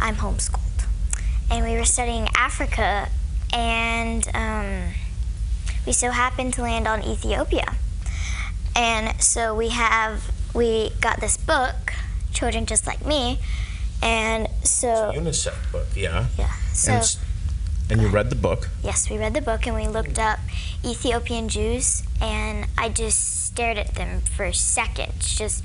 I'm 0.00 0.14
homeschooled. 0.14 0.86
And 1.50 1.62
we 1.62 1.76
were 1.76 1.84
studying 1.84 2.26
Africa, 2.34 3.10
and 3.52 4.28
um, 4.34 4.94
we 5.86 5.92
so 5.92 6.10
happened 6.10 6.54
to 6.54 6.62
land 6.62 6.86
on 6.86 7.02
Ethiopia. 7.02 7.76
And 8.74 9.20
so 9.20 9.54
we 9.54 9.68
have, 9.68 10.30
we 10.54 10.90
got 11.00 11.20
this 11.20 11.36
book, 11.36 11.92
Children 12.32 12.66
Just 12.66 12.86
Like 12.86 13.04
Me, 13.04 13.38
and 14.02 14.48
so, 14.64 15.10
It's 15.10 15.46
a 15.46 15.50
UNICEF 15.50 15.72
book, 15.72 15.86
yeah. 15.94 16.26
yeah. 16.38 16.52
So, 16.72 16.92
and, 16.92 17.16
and 17.90 18.02
you 18.02 18.08
read 18.08 18.30
the 18.30 18.36
book. 18.36 18.70
yes, 18.82 19.10
we 19.10 19.18
read 19.18 19.34
the 19.34 19.42
book 19.42 19.66
and 19.66 19.76
we 19.76 19.86
looked 19.86 20.18
up 20.18 20.38
Ethiopian 20.84 21.48
Jews, 21.48 22.02
and 22.20 22.66
I 22.78 22.88
just 22.88 23.46
stared 23.46 23.76
at 23.78 23.94
them 23.94 24.22
for 24.22 24.52
seconds, 24.52 25.34
just 25.36 25.62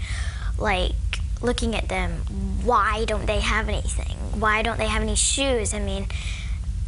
like 0.57 0.93
looking 1.41 1.73
at 1.75 1.87
them. 1.87 2.23
Why 2.63 3.05
don't 3.05 3.25
they 3.25 3.39
have 3.39 3.69
anything? 3.69 4.17
Why 4.39 4.61
don't 4.61 4.77
they 4.77 4.87
have 4.87 5.01
any 5.01 5.15
shoes? 5.15 5.73
I 5.73 5.79
mean, 5.79 6.07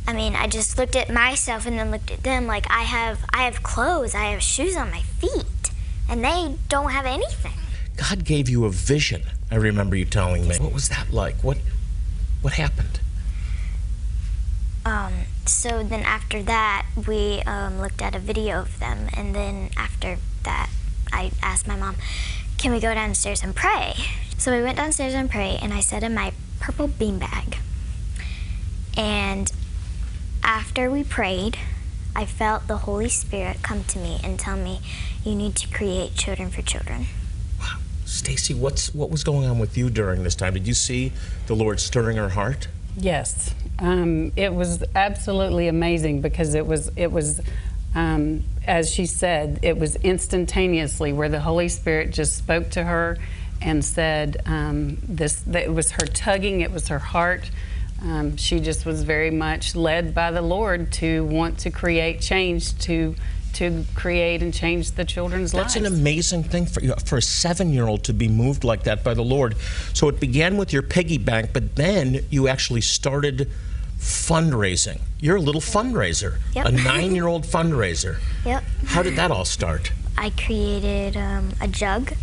I 0.08 0.14
mean, 0.14 0.36
I 0.36 0.48
just 0.48 0.78
looked 0.78 0.96
at 0.96 1.10
myself 1.12 1.66
and 1.66 1.78
then 1.78 1.92
looked 1.92 2.12
at 2.12 2.24
them 2.24 2.48
like 2.48 2.66
I 2.70 2.84
have 2.84 3.20
I 3.32 3.44
have 3.44 3.62
clothes, 3.64 4.16
I 4.16 4.26
have 4.32 4.42
shoes 4.42 4.76
on 4.76 4.90
my 4.92 5.02
feet, 5.02 5.72
and 6.10 6.24
they 6.24 6.56
don't 6.68 6.92
have 6.92 7.06
anything. 7.06 7.54
God 7.96 8.24
gave 8.26 8.50
you 8.50 8.66
a 8.66 8.70
vision. 8.70 9.24
I 9.52 9.56
remember 9.56 9.96
you 9.96 10.06
telling 10.06 10.48
me. 10.48 10.58
What 10.58 10.74
was 10.74 10.90
that 10.90 11.12
like? 11.12 11.44
What 11.44 11.58
what 12.42 12.54
happened? 12.54 13.00
Um, 14.86 15.14
so 15.46 15.84
then 15.84 16.02
after 16.04 16.42
that, 16.44 16.86
we 17.08 17.42
um, 17.46 17.82
looked 17.82 18.02
at 18.02 18.16
a 18.16 18.20
video 18.20 18.62
of 18.62 18.80
them, 18.80 19.10
and 19.14 19.36
then 19.36 19.70
after 19.78 20.18
that, 20.44 20.70
I 21.12 21.32
asked 21.44 21.68
my 21.68 21.76
mom, 21.76 21.98
"Can 22.58 22.72
we 22.72 22.80
go 22.80 22.94
downstairs 22.94 23.44
and 23.44 23.56
pray 23.56 23.94
So 24.38 24.56
we 24.56 24.64
went 24.64 24.78
downstairs 24.78 25.14
and 25.14 25.30
prayed, 25.30 25.60
and 25.62 25.74
I 25.74 25.82
sat 25.82 26.02
in 26.02 26.14
my 26.14 26.32
purple 26.62 26.88
beanbag. 26.88 27.58
And 28.96 29.52
after 30.44 30.90
we 30.90 31.04
prayed, 31.04 31.58
I 32.16 32.26
felt 32.26 32.68
the 32.68 32.78
Holy 32.78 33.10
Spirit 33.10 33.62
come 33.62 33.84
to 33.86 34.00
me 34.00 34.20
and 34.24 34.40
tell 34.40 34.58
me, 34.58 34.82
"You 35.24 35.36
need 35.36 35.56
to 35.58 35.68
create 35.68 36.16
children 36.16 36.50
for 36.50 36.62
children." 36.62 37.08
Wow. 37.60 37.78
Stacy, 38.06 38.54
what's 38.54 38.94
what 38.94 39.10
was 39.10 39.24
going 39.24 39.48
on 39.48 39.60
with 39.60 39.78
you 39.78 39.90
during 39.90 40.24
this 40.24 40.36
time? 40.36 40.54
Did 40.54 40.68
you 40.68 40.74
see 40.74 41.12
the 41.48 41.56
Lord 41.56 41.80
stirring 41.80 42.18
her 42.18 42.30
heart? 42.30 42.68
Yes, 42.98 43.54
um, 43.80 44.32
it 44.36 44.54
was 44.54 44.84
absolutely 44.96 45.68
amazing 45.68 46.22
because 46.22 46.54
it 46.54 46.66
was 46.66 46.92
it 46.96 47.12
was, 47.12 47.40
um, 47.96 48.44
as 48.66 48.90
she 48.92 49.06
said, 49.06 49.60
it 49.62 49.78
was 49.78 49.96
instantaneously 49.98 51.14
where 51.14 51.30
the 51.30 51.40
Holy 51.40 51.70
Spirit 51.70 52.12
just 52.12 52.36
spoke 52.36 52.70
to 52.72 52.84
her 52.84 53.18
and 53.62 53.84
said 53.86 54.38
um, 54.46 54.98
this. 55.08 55.36
That 55.42 55.64
it 55.64 55.74
was 55.74 55.92
her 55.92 56.06
tugging. 56.06 56.62
It 56.62 56.72
was 56.72 56.88
her 56.90 57.00
heart. 57.00 57.50
Um, 58.02 58.38
she 58.38 58.60
just 58.60 58.86
was 58.86 59.04
very 59.04 59.32
much 59.32 59.76
led 59.76 60.16
by 60.16 60.32
the 60.32 60.42
Lord 60.42 60.92
to 60.94 61.26
want 61.26 61.60
to 61.60 61.70
create 61.72 62.22
change 62.22 62.78
to 62.80 63.16
to 63.52 63.84
create 63.96 64.44
and 64.44 64.54
change 64.54 64.92
the 64.92 65.04
children's 65.04 65.52
That's 65.52 65.74
lives. 65.76 65.84
That's 65.84 65.94
an 65.94 66.00
amazing 66.00 66.44
thing 66.44 66.68
for 66.68 66.82
you, 66.82 66.94
for 67.04 67.18
a 67.18 67.22
seven-year-old 67.22 68.04
to 68.04 68.14
be 68.14 68.28
moved 68.28 68.64
like 68.64 68.84
that 68.84 69.04
by 69.04 69.16
the 69.16 69.24
Lord. 69.24 69.56
So 69.94 70.08
it 70.08 70.20
began 70.20 70.56
with 70.56 70.72
your 70.72 70.84
piggy 70.84 71.18
bank, 71.18 71.50
but 71.52 71.76
then 71.76 72.24
you 72.30 72.48
actually 72.48 72.82
started 72.82 73.50
fundraising. 73.98 75.02
You're 75.20 75.38
a 75.38 75.42
little 75.42 75.62
fundraiser, 75.62 76.38
Yep. 76.54 76.66
a 76.68 76.72
nine-year-old 76.72 77.44
fundraiser. 77.44 78.18
Yep. 78.46 78.64
How 78.86 79.04
did 79.04 79.16
that 79.18 79.32
all 79.32 79.44
start? 79.46 79.92
I 80.18 80.30
created 80.30 81.18
um, 81.18 81.52
a 81.60 81.68
jug. 81.68 82.14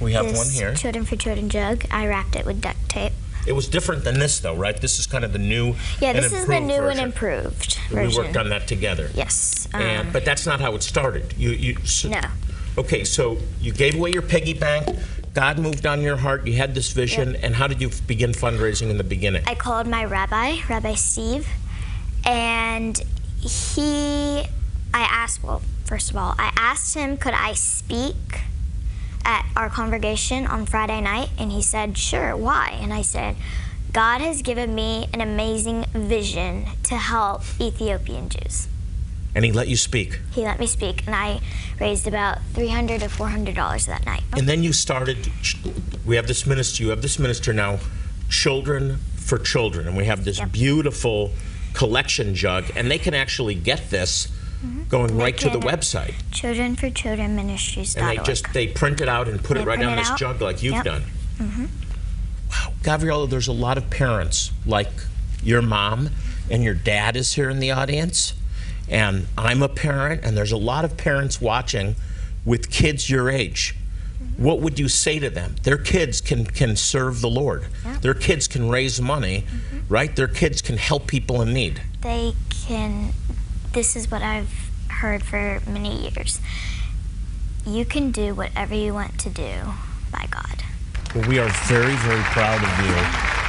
We 0.00 0.12
have 0.12 0.26
this 0.26 0.38
one 0.38 0.48
here. 0.50 0.74
Children 0.74 1.04
for 1.04 1.16
Children 1.16 1.48
jug. 1.48 1.84
I 1.90 2.06
wrapped 2.06 2.36
it 2.36 2.46
with 2.46 2.60
duct 2.60 2.88
tape. 2.88 3.12
It 3.46 3.52
was 3.52 3.68
different 3.68 4.04
than 4.04 4.18
this, 4.18 4.38
though, 4.40 4.54
right? 4.54 4.76
This 4.76 4.98
is 4.98 5.06
kind 5.06 5.24
of 5.24 5.32
the 5.32 5.38
new. 5.38 5.74
Yeah, 6.00 6.10
and 6.10 6.18
this 6.18 6.32
is 6.32 6.46
the 6.46 6.60
new 6.60 6.76
version. 6.76 7.00
and 7.04 7.12
improved 7.12 7.74
version. 7.90 8.08
We 8.08 8.16
worked 8.16 8.36
on 8.36 8.48
that 8.50 8.68
together. 8.68 9.10
Yes. 9.14 9.68
And, 9.74 10.06
um, 10.08 10.12
but 10.12 10.24
that's 10.24 10.46
not 10.46 10.60
how 10.60 10.74
it 10.74 10.82
started. 10.82 11.34
You, 11.36 11.50
you. 11.50 11.76
So, 11.84 12.08
No. 12.08 12.20
Okay, 12.78 13.04
so 13.04 13.38
you 13.60 13.72
gave 13.72 13.96
away 13.96 14.12
your 14.12 14.22
piggy 14.22 14.54
bank. 14.54 14.88
God 15.34 15.58
moved 15.58 15.86
on 15.86 16.00
your 16.02 16.16
heart. 16.16 16.46
You 16.46 16.54
had 16.54 16.74
this 16.74 16.92
vision, 16.92 17.36
and 17.36 17.54
how 17.54 17.66
did 17.66 17.80
you 17.80 17.90
begin 18.06 18.32
fundraising 18.32 18.90
in 18.90 18.98
the 18.98 19.04
beginning? 19.04 19.42
I 19.46 19.54
called 19.54 19.86
my 19.86 20.04
rabbi, 20.04 20.58
Rabbi 20.68 20.94
Steve, 20.94 21.48
and 22.24 22.98
he, 23.40 24.38
I 24.94 25.02
asked, 25.02 25.42
well, 25.42 25.62
first 25.84 26.10
of 26.10 26.16
all, 26.16 26.34
I 26.38 26.52
asked 26.56 26.94
him, 26.94 27.16
could 27.16 27.34
I 27.34 27.54
speak 27.54 28.40
at 29.24 29.46
our 29.56 29.68
congregation 29.70 30.46
on 30.46 30.66
Friday 30.66 31.00
night? 31.00 31.30
And 31.38 31.52
he 31.52 31.62
said, 31.62 31.96
sure, 31.98 32.36
why? 32.36 32.78
And 32.80 32.92
I 32.92 33.02
said, 33.02 33.36
God 33.92 34.20
has 34.20 34.42
given 34.42 34.74
me 34.74 35.08
an 35.12 35.20
amazing 35.20 35.84
vision 35.92 36.66
to 36.84 36.96
help 36.96 37.42
Ethiopian 37.60 38.28
Jews. 38.28 38.68
and 39.34 39.44
he 39.44 39.52
let 39.52 39.68
you 39.68 39.76
speak. 39.76 40.18
He 40.32 40.42
let 40.42 40.58
me 40.60 40.66
speak, 40.66 41.06
and 41.06 41.14
I 41.16 41.40
raised 41.80 42.06
about 42.06 42.38
$300 42.52 43.00
to 43.00 43.06
$400 43.08 43.86
that 43.86 44.04
night. 44.04 44.22
And 44.36 44.46
then 44.48 44.62
you 44.62 44.72
started. 44.74 45.30
We 46.04 46.16
have 46.16 46.26
this 46.26 46.46
minister. 46.46 46.82
You 46.82 46.90
have 46.90 47.00
this 47.02 47.18
minister 47.18 47.52
now, 47.54 47.78
Children 48.28 48.98
for 49.16 49.38
Children, 49.38 49.86
and 49.88 49.96
we 49.96 50.04
have 50.04 50.24
this 50.24 50.38
Yep. 50.38 50.52
beautiful 50.52 51.30
collection 51.74 52.34
jug, 52.34 52.64
and 52.76 52.90
they 52.90 52.98
can 52.98 53.14
actually 53.14 53.54
get 53.54 53.88
this 53.90 54.28
going 54.88 55.16
right 55.16 55.36
to 55.38 55.50
the 55.50 55.58
website. 55.60 56.14
Children 56.30 56.76
for 56.76 56.90
Children 56.90 57.34
Ministries. 57.36 57.96
And 57.96 58.06
they 58.08 58.22
just 58.22 58.52
they 58.52 58.66
print 58.68 59.00
it 59.00 59.08
out 59.08 59.28
and 59.28 59.42
put 59.42 59.54
They 59.54 59.62
it 59.62 59.66
right 59.66 59.82
on 59.82 59.96
this 59.96 60.10
out. 60.10 60.18
jug 60.18 60.40
like 60.40 60.62
you've 60.62 60.74
Yep. 60.74 60.84
done. 60.84 61.02
Wow, 62.50 62.72
Gabriella, 62.82 63.26
there's 63.26 63.48
a 63.48 63.52
lot 63.52 63.78
of 63.78 63.88
parents 63.90 64.52
like 64.66 64.90
your 65.42 65.62
mom 65.62 66.10
and 66.50 66.62
your 66.62 66.74
dad 66.74 67.16
is 67.16 67.32
here 67.34 67.48
in 67.48 67.60
the 67.60 67.70
audience, 67.70 68.34
and 68.88 69.26
I'm 69.38 69.62
a 69.62 69.68
parent, 69.68 70.20
and 70.24 70.36
there's 70.36 70.52
a 70.52 70.56
lot 70.58 70.84
of 70.84 70.96
parents 70.96 71.40
watching 71.40 71.96
with 72.44 72.70
kids 72.70 73.08
your 73.08 73.30
age. 73.30 73.74
Mm-hmm. 74.22 74.44
What 74.44 74.60
would 74.60 74.78
you 74.78 74.88
say 74.88 75.18
to 75.18 75.30
them? 75.30 75.56
Their 75.62 75.78
kids 75.78 76.20
can 76.20 76.44
can 76.44 76.76
serve 76.76 77.20
the 77.22 77.30
Lord. 77.30 77.66
Their 78.02 78.14
kids 78.14 78.46
can 78.48 78.68
raise 78.68 79.00
money, 79.00 79.44
Mm-hmm. 79.48 79.78
right? 79.92 80.14
Their 80.14 80.28
kids 80.28 80.60
can 80.62 80.76
help 80.76 81.06
people 81.06 81.40
in 81.42 81.52
need. 81.52 81.80
they 82.02 82.34
can 82.66 83.12
this 83.72 83.96
is 83.96 84.10
what 84.10 84.22
i've 84.22 84.50
heard 84.88 85.22
for 85.22 85.60
many 85.66 86.08
years 86.10 86.40
you 87.66 87.84
can 87.84 88.10
do 88.10 88.34
whatever 88.34 88.74
you 88.74 88.92
want 88.92 89.18
to 89.18 89.30
do 89.30 89.52
by 90.12 90.26
god 90.30 90.62
Well, 91.14 91.28
we 91.28 91.38
are 91.38 91.48
very, 91.68 91.94
very 91.96 92.22
proud 92.32 92.60
of 92.62 92.72
you. 92.86 92.94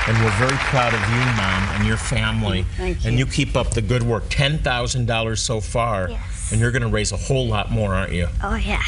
And 0.05 0.17
we're 0.21 0.37
very 0.37 0.57
proud 0.67 0.93
of 0.93 0.99
you, 0.99 1.23
Mom, 1.39 1.63
and 1.75 1.87
your 1.87 1.95
family. 1.95 2.63
Thank 2.75 3.03
you. 3.05 3.07
And 3.09 3.17
you. 3.17 3.23
you 3.25 3.31
keep 3.31 3.55
up 3.55 3.69
the 3.71 3.81
good 3.81 4.03
work. 4.03 4.25
$10,000 4.25 5.37
so 5.37 5.61
far. 5.61 6.09
Yes. 6.09 6.51
And 6.51 6.59
you're 6.59 6.71
going 6.71 6.81
to 6.81 6.89
raise 6.89 7.13
a 7.13 7.17
whole 7.17 7.47
lot 7.47 7.71
more, 7.71 7.93
aren't 7.95 8.11
you? 8.11 8.27
oh 8.43 8.55
yeah 8.55 8.83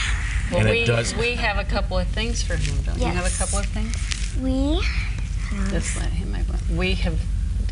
Well, 0.52 0.60
And 0.60 0.70
it 0.70 0.86
does- 0.88 1.16
we 1.16 1.36
have 1.36 1.58
a 1.58 1.64
couple 1.64 1.98
of 1.98 2.08
things 2.10 2.44
for 2.44 2.58
him, 2.58 2.76
don't 2.84 3.00
you 3.00 3.06
have 3.08 3.26
a 3.26 3.38
couple 3.38 3.60
of 3.60 3.66
things? 3.68 3.96
we 4.42 4.82
Just 5.70 5.96
let 5.98 6.12
him 6.12 6.34
have. 6.34 6.70
We 6.70 6.96
have, 6.96 7.18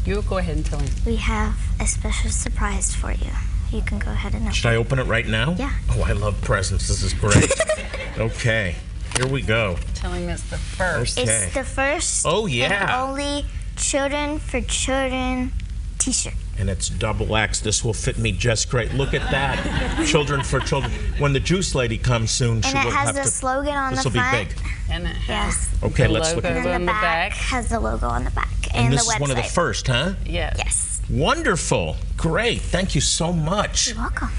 you 0.05 0.21
go 0.21 0.37
ahead 0.37 0.55
and 0.55 0.65
tell 0.65 0.79
him. 0.79 0.89
we 1.05 1.17
have 1.17 1.53
a 1.81 1.85
special 1.85 2.31
surprise 2.31 2.95
for 2.95 3.11
you 3.11 3.31
you 3.73 3.81
can 3.81 3.99
go 3.99 4.11
ahead 4.11 4.33
and 4.33 4.53
Should 4.55 4.67
I 4.67 4.75
open 4.75 4.99
it 4.99 5.03
right 5.05 5.27
now? 5.27 5.55
Yeah. 5.57 5.71
Oh, 5.91 6.03
I 6.03 6.11
love 6.13 6.39
presents. 6.41 6.87
This 6.87 7.03
is 7.03 7.13
great. 7.13 7.51
okay. 8.17 8.75
Here 9.17 9.27
we 9.27 9.41
go. 9.41 9.77
Tell 9.93 10.11
him 10.11 10.29
it's 10.29 10.43
the 10.49 10.57
first. 10.57 11.19
Okay. 11.19 11.29
it's 11.45 11.53
the 11.53 11.63
first 11.63 12.25
Oh, 12.27 12.45
and 12.45 12.53
yeah. 12.53 13.01
only 13.03 13.45
children 13.75 14.39
for 14.39 14.61
children 14.61 15.51
t-shirt 15.99 16.33
And 16.59 16.69
it's 16.69 16.89
double 16.89 17.35
X. 17.35 17.59
This 17.61 17.83
will 17.83 17.93
fit 17.93 18.17
me 18.17 18.31
just 18.31 18.69
great. 18.69 18.93
Look 18.93 19.13
at 19.13 19.21
that. 19.31 20.03
children 20.07 20.43
for 20.43 20.59
children. 20.59 20.91
When 21.17 21.31
the 21.33 21.39
juice 21.39 21.73
lady 21.75 21.97
comes 21.97 22.31
soon, 22.31 22.61
she 22.61 22.73
will 22.73 22.79
have 22.79 22.83
to. 22.83 22.87
and 22.87 22.87
it 22.87 22.89
will 22.89 22.91
has 22.97 23.15
have 23.15 23.25
the 23.25 23.31
slogan 23.31 23.75
on 23.75 23.95
the 23.95 24.01
front. 24.01 24.03
This 24.03 24.03
the 24.03 24.09
will 24.09 24.13
be 24.13 24.29
front 24.29 24.49
big. 24.49 24.91
And 24.91 25.03
it 25.05 25.15
has 25.15 25.27
yes 25.29 25.83
Okay, 25.83 26.03
the 26.03 26.09
let's 26.09 26.35
look 26.35 26.43
logo 26.43 26.55
at 26.57 26.65
and 26.65 26.67
on 26.67 26.73
the 26.73 26.79
the 26.79 26.85
back, 26.91 27.29
back. 27.31 27.33
has 27.33 27.69
the 27.69 27.79
logo 27.79 28.07
on 28.07 28.23
the 28.25 28.31
back 28.31 28.49
And 28.73 28.85
and, 28.85 28.93
this 28.93 29.07
the 29.07 29.13
is 29.15 29.19
one 29.21 29.31
of 29.31 29.37
the 29.37 29.43
first, 29.43 29.87
huh? 29.87 30.13
Yes. 30.25 30.55
yes 30.57 30.92
Wonderful. 31.09 31.97
Great. 32.17 32.61
Thank 32.61 32.95
you 32.95 33.01
so 33.01 33.33
much. 33.33 33.89
you're 33.89 33.97
welcome 33.97 34.29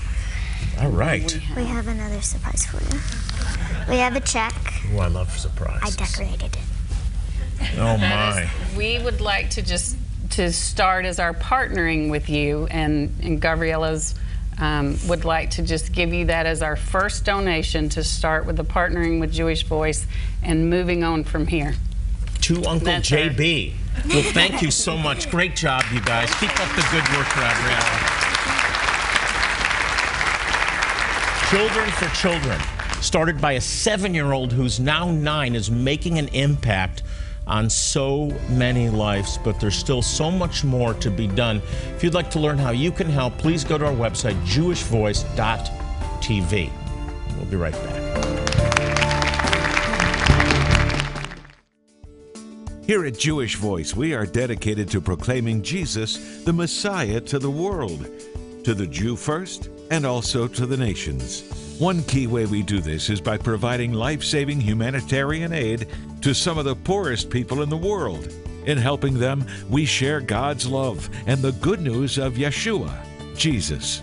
All 0.80 0.90
right. 0.90 1.38
We 1.56 1.64
have 1.64 1.86
another 1.88 2.20
surprise 2.22 2.66
for 2.66 2.82
you. 2.82 3.00
We 3.88 3.98
have 3.98 4.16
a 4.16 4.20
check. 4.20 4.54
Oh, 4.92 4.98
I 4.98 5.08
love 5.08 5.30
surprises. 5.30 5.96
I 5.96 6.04
decorated 6.04 6.56
it. 6.56 7.78
Oh 7.78 7.96
my. 7.98 8.42
is- 8.42 8.76
we 8.76 8.98
would 8.98 9.20
like 9.20 9.50
to 9.50 9.62
just 9.62 9.96
to 10.30 10.52
start 10.52 11.04
as 11.04 11.20
our 11.20 11.32
partnering 11.32 12.10
with 12.10 12.28
you, 12.28 12.66
and, 12.70 13.14
and 13.22 13.40
Gabriella's 13.40 14.14
um, 14.58 14.96
would 15.06 15.24
like 15.24 15.50
to 15.50 15.62
just 15.62 15.92
give 15.92 16.12
you 16.12 16.26
that 16.26 16.46
as 16.46 16.62
our 16.62 16.76
first 16.76 17.24
donation 17.24 17.88
to 17.90 18.02
start 18.02 18.46
with 18.46 18.56
the 18.56 18.64
partnering 18.64 19.20
with 19.20 19.32
Jewish 19.32 19.64
Voice 19.64 20.06
and 20.42 20.70
moving 20.70 21.04
on 21.04 21.24
from 21.24 21.46
here. 21.46 21.74
To 22.44 22.62
Uncle. 22.66 22.88
JB. 22.88 23.72
Well, 24.10 24.22
thank 24.22 24.60
you 24.60 24.70
so 24.70 24.98
much. 24.98 25.30
Great 25.30 25.56
job, 25.56 25.82
you 25.90 26.02
guys. 26.02 26.28
Keep 26.34 26.50
up 26.50 26.68
the 26.76 26.82
good 26.92 27.02
work, 27.16 27.26
Gabriella. 27.30 27.80
Children 31.48 31.90
for 31.92 32.08
Children, 32.14 32.60
started 33.00 33.40
by 33.40 33.52
a 33.52 33.62
seven 33.62 34.12
year 34.12 34.32
old 34.32 34.52
who's 34.52 34.78
now 34.78 35.10
nine, 35.10 35.54
is 35.54 35.70
making 35.70 36.18
an 36.18 36.28
impact 36.34 37.02
on 37.46 37.70
so 37.70 38.26
many 38.50 38.90
lives, 38.90 39.38
but 39.42 39.58
there's 39.58 39.76
still 39.76 40.02
so 40.02 40.30
much 40.30 40.64
more 40.64 40.92
to 40.92 41.10
be 41.10 41.26
done. 41.26 41.62
If 41.96 42.04
you'd 42.04 42.12
like 42.12 42.30
to 42.32 42.40
learn 42.40 42.58
how 42.58 42.72
you 42.72 42.90
can 42.90 43.08
help, 43.08 43.38
please 43.38 43.64
go 43.64 43.78
to 43.78 43.86
our 43.86 43.94
website, 43.94 44.38
jewishvoice.tv. 44.44 46.70
We'll 47.38 47.46
be 47.46 47.56
right 47.56 47.72
back. 47.72 48.03
Here 52.86 53.06
at 53.06 53.16
Jewish 53.18 53.56
Voice, 53.56 53.96
we 53.96 54.12
are 54.12 54.26
dedicated 54.26 54.90
to 54.90 55.00
proclaiming 55.00 55.62
Jesus, 55.62 56.42
the 56.44 56.52
Messiah, 56.52 57.18
to 57.22 57.38
the 57.38 57.50
world, 57.50 58.06
to 58.62 58.74
the 58.74 58.86
Jew 58.86 59.16
first, 59.16 59.70
and 59.90 60.04
also 60.04 60.46
to 60.48 60.66
the 60.66 60.76
nations. 60.76 61.48
One 61.78 62.02
key 62.02 62.26
way 62.26 62.44
we 62.44 62.62
do 62.62 62.80
this 62.80 63.08
is 63.08 63.22
by 63.22 63.38
providing 63.38 63.94
life 63.94 64.22
saving 64.22 64.60
humanitarian 64.60 65.54
aid 65.54 65.88
to 66.20 66.34
some 66.34 66.58
of 66.58 66.66
the 66.66 66.76
poorest 66.76 67.30
people 67.30 67.62
in 67.62 67.70
the 67.70 67.76
world. 67.76 68.30
In 68.66 68.76
helping 68.76 69.18
them, 69.18 69.46
we 69.70 69.86
share 69.86 70.20
God's 70.20 70.66
love 70.66 71.08
and 71.26 71.40
the 71.40 71.52
good 71.52 71.80
news 71.80 72.18
of 72.18 72.34
Yeshua, 72.34 72.94
Jesus. 73.34 74.02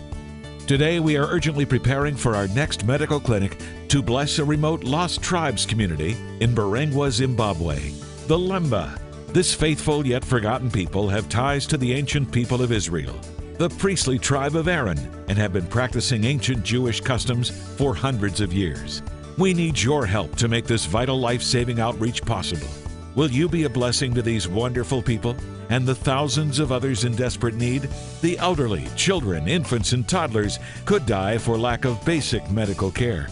Today, 0.66 0.98
we 0.98 1.16
are 1.16 1.28
urgently 1.28 1.66
preparing 1.66 2.16
for 2.16 2.34
our 2.34 2.48
next 2.48 2.84
medical 2.84 3.20
clinic 3.20 3.58
to 3.86 4.02
bless 4.02 4.40
a 4.40 4.44
remote 4.44 4.82
Lost 4.82 5.22
Tribes 5.22 5.66
community 5.66 6.16
in 6.40 6.52
Mberengwa, 6.52 7.12
Zimbabwe. 7.12 8.01
The 8.32 8.38
Lemba. 8.38 8.98
This 9.34 9.52
faithful 9.52 10.06
yet 10.06 10.24
forgotten 10.24 10.70
people 10.70 11.06
have 11.06 11.28
ties 11.28 11.66
to 11.66 11.76
the 11.76 11.92
ancient 11.92 12.32
people 12.32 12.62
of 12.62 12.72
Israel, 12.72 13.14
the 13.58 13.68
priestly 13.68 14.18
tribe 14.18 14.56
of 14.56 14.68
Aaron, 14.68 14.98
and 15.28 15.36
have 15.36 15.52
been 15.52 15.66
practicing 15.66 16.24
ancient 16.24 16.62
Jewish 16.62 17.02
customs 17.02 17.50
for 17.76 17.94
hundreds 17.94 18.40
of 18.40 18.50
years. 18.50 19.02
We 19.36 19.52
need 19.52 19.78
your 19.78 20.06
help 20.06 20.34
to 20.36 20.48
make 20.48 20.64
this 20.64 20.86
vital 20.86 21.20
life 21.20 21.42
saving 21.42 21.78
outreach 21.78 22.24
possible. 22.24 22.68
Will 23.16 23.30
you 23.30 23.50
be 23.50 23.64
a 23.64 23.68
blessing 23.68 24.14
to 24.14 24.22
these 24.22 24.48
wonderful 24.48 25.02
people 25.02 25.36
and 25.68 25.86
the 25.86 25.94
thousands 25.94 26.58
of 26.58 26.72
others 26.72 27.04
in 27.04 27.14
desperate 27.14 27.56
need? 27.56 27.90
The 28.22 28.38
elderly, 28.38 28.88
children, 28.96 29.46
infants, 29.46 29.92
and 29.92 30.08
toddlers 30.08 30.58
could 30.86 31.04
die 31.04 31.36
for 31.36 31.58
lack 31.58 31.84
of 31.84 32.02
basic 32.06 32.50
medical 32.50 32.90
care. 32.90 33.28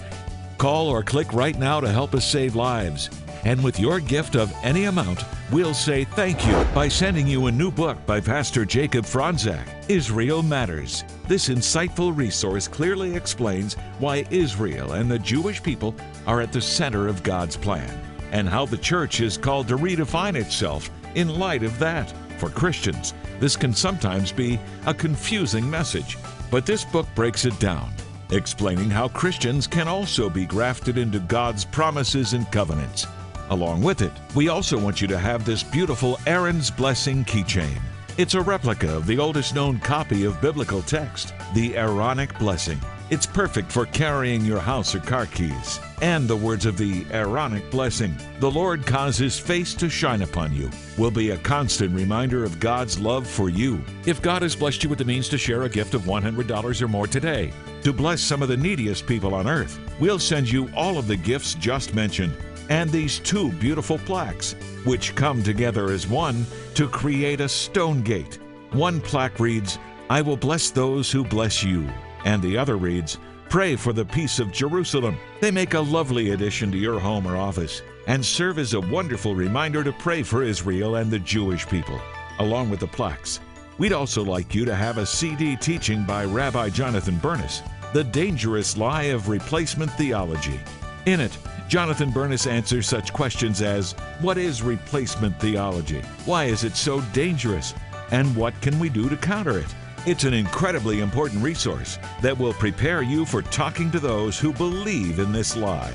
Call 0.59 0.89
or 0.89 1.03
click 1.03 1.33
right 1.33 1.59
now 1.59 1.81
to 1.81 1.91
help 1.91 2.15
us 2.15 2.31
save 2.31 2.55
lives. 2.55 3.09
And 3.44 3.64
with 3.64 3.81
your 3.81 4.00
gift 4.00 4.37
of 4.37 4.53
any 4.62 4.85
amount, 4.85 5.24
we'll 5.50 5.72
say 5.72 6.05
thank 6.05 6.46
you 6.46 6.53
by 6.74 6.88
sending 6.88 7.26
you 7.26 7.46
a 7.46 7.53
new 7.53 7.70
book 7.70 8.05
by 8.05 8.20
Pastor 8.20 8.66
Jacob 8.66 9.05
Fronczak, 9.05 9.66
Israel 9.88 10.42
Matters. 10.42 11.05
This 11.26 11.48
insightful 11.48 12.14
resource 12.14 12.68
clearly 12.68 13.14
explains 13.14 13.74
why 13.98 14.26
Israel 14.31 14.92
and 14.92 15.11
the 15.11 15.18
Jewish 15.18 15.62
people 15.62 15.94
are 16.26 16.42
at 16.42 16.53
the 16.53 16.61
center 16.61 17.09
of 17.09 17.22
God's 17.22 17.57
plan 17.57 17.90
and 18.33 18.48
how 18.48 18.66
the 18.66 18.76
church 18.76 19.20
is 19.20 19.38
called 19.38 19.68
to 19.68 19.76
redefine 19.76 20.37
itself 20.37 20.90
in 21.14 21.38
light 21.38 21.62
of 21.62 21.79
that. 21.79 22.12
For 22.38 22.50
Christians, 22.50 23.14
this 23.38 23.57
can 23.57 23.74
sometimes 23.74 24.33
be 24.33 24.59
a 24.87 24.94
confusing 24.94 25.68
message, 25.68 26.18
but 26.50 26.66
this 26.66 26.85
book 26.85 27.07
breaks 27.14 27.44
it 27.44 27.59
down, 27.59 27.92
explaining 28.31 28.90
how 28.90 29.09
Christians 29.09 29.66
can 29.66 29.88
also 29.88 30.29
be 30.31 30.46
grafted 30.46 30.98
into 30.98 31.20
God's 31.20 31.64
promises 31.64 32.35
and 32.35 32.50
covenants. 32.53 33.07
Along 33.51 33.83
with 33.83 34.01
it, 34.01 34.13
we 34.37 34.49
also 34.49 34.79
want 34.79 35.01
you 35.01 35.09
to 35.09 35.19
have 35.19 35.45
this 35.45 35.65
beautiful 35.65 36.21
Aaron's 36.25 36.71
Blessing 36.71 37.25
keychain. 37.25 37.81
It's 38.17 38.35
a 38.35 38.41
replica 38.41 38.97
of 38.97 39.07
the 39.07 39.19
oldest 39.19 39.57
known 39.57 39.81
copy 39.81 40.25
of 40.25 40.41
biblical 40.41 40.83
text, 40.83 41.35
the 41.53 41.77
Aaronic 41.77 42.39
Blessing. 42.39 42.79
It's 43.11 43.27
perfect 43.27 43.73
for 43.73 43.87
carrying 43.87 44.45
your 44.45 44.61
house 44.61 44.95
or 44.95 45.01
car 45.01 45.27
keys. 45.27 45.81
And 46.01 46.29
the 46.29 46.37
words 46.37 46.65
of 46.65 46.79
the 46.79 47.05
Aaronic 47.11 47.69
blessing, 47.73 48.17
the 48.39 48.51
Lord 48.51 48.87
cause 48.87 49.17
his 49.17 49.37
face 49.37 49.75
to 49.75 49.89
shine 49.89 50.23
upon 50.23 50.55
you, 50.55 50.71
will 50.97 51.11
be 51.11 51.31
a 51.31 51.37
constant 51.39 51.93
reminder 51.93 52.45
of 52.45 52.61
God's 52.61 53.01
love 53.01 53.27
for 53.27 53.49
you. 53.49 53.83
If 54.07 54.23
God 54.23 54.43
has 54.43 54.55
blessed 54.55 54.85
you 54.85 54.89
with 54.91 55.01
the 55.01 55.05
means 55.05 55.29
to 55.31 55.39
share 55.39 55.65
a 55.65 55.69
gift 55.69 55.95
of 55.95 56.03
$100 56.03 56.83
or 56.83 56.89
more 56.89 57.09
today, 57.09 57.53
to 57.83 57.93
bless 57.93 58.21
some 58.21 58.43
of 58.43 58.49
the 58.49 58.57
neediest 58.57 59.09
people 59.09 59.35
on 59.35 59.49
earth, 59.49 59.81
we'll 59.99 60.21
send 60.21 60.49
you 60.49 60.71
all 60.77 60.97
of 60.97 61.09
the 61.09 61.17
gifts 61.17 61.55
just 61.55 61.95
mentioned 61.95 62.37
and 62.71 62.89
these 62.89 63.19
two 63.19 63.53
beautiful 63.53 63.99
plaques, 63.99 64.55
which 64.85 65.15
come 65.15 65.43
together 65.43 65.91
as 65.91 66.07
one 66.07 66.47
to 66.75 66.89
create 66.89 67.41
a 67.41 67.49
stone 67.49 68.01
gate. 68.01 68.39
One 68.73 69.01
plaque 69.01 69.39
reads, 69.39 69.79
I 70.09 70.23
will 70.23 70.37
bless 70.37 70.71
those 70.71 71.13
who 71.13 71.25
bless 71.25 71.63
you 71.63 71.87
and 72.25 72.43
the 72.43 72.57
other 72.57 72.77
reads, 72.77 73.19
Pray 73.49 73.75
for 73.77 73.93
the 73.93 74.05
peace 74.05 74.39
of 74.39 74.53
Jerusalem. 74.53 75.17
They 75.41 75.51
make 75.51 75.75
a 75.75 75.81
lovely 75.81 76.31
addition 76.31 76.71
to 76.73 76.79
your 76.79 77.01
home 77.01 77.27
or 77.27 77.37
office 77.37 77.83
and 78.07 78.25
serve 78.25 78.59
as 78.59 78.75
a 78.75 78.81
wonderful 78.81 79.35
reminder 79.35 79.83
to 79.85 79.93
pray 79.93 80.23
for 80.23 80.43
Israel 80.43 80.97
and 80.97 81.11
the 81.11 81.19
Jewish 81.19 81.67
people, 81.69 82.01
along 82.39 82.71
with 82.71 82.81
the 82.81 82.87
plaques. 82.87 83.41
We'd 83.79 83.93
also 83.93 84.23
like 84.23 84.55
you 84.55 84.65
to 84.65 84.75
have 84.75 84.99
a 84.99 85.07
CD 85.07 85.57
teaching 85.57 86.05
by 86.05 86.25
Rabbi 86.25 86.71
Jonathan 86.71 87.19
Bernis, 87.19 87.63
The 87.93 88.05
Dangerous 88.05 88.77
Lie 88.77 89.05
of 89.05 89.29
Replacement 89.29 89.91
Theology. 89.93 90.61
In 91.07 91.21
it, 91.21 91.37
Jonathan 91.69 92.11
Bernis 92.11 92.47
answers 92.47 92.87
such 92.87 93.13
questions 93.13 93.63
as 93.63 93.93
What 94.21 94.37
is 94.37 94.63
replacement 94.63 95.39
theology? 95.41 96.03
Why 96.27 96.45
is 96.45 96.65
it 96.65 96.77
so 96.77 97.01
dangerous? 97.13 97.75
And 98.11 98.35
what 98.37 98.61
can 98.61 98.79
we 98.79 98.89
do 98.89 99.09
to 99.09 99.17
counter 99.17 99.59
it? 99.59 99.75
It's 100.07 100.25
an 100.25 100.35
incredibly 100.35 101.01
important 101.01 101.43
resource 101.43 101.99
that 102.23 102.37
will 102.37 102.55
prepare 102.55 103.03
you 103.03 103.25
for 103.25 103.43
talking 103.43 103.91
to 103.93 104.01
those 104.01 104.39
who 104.39 104.53
believe 104.53 105.19
in 105.19 105.33
this 105.33 105.57
lie. 105.57 105.93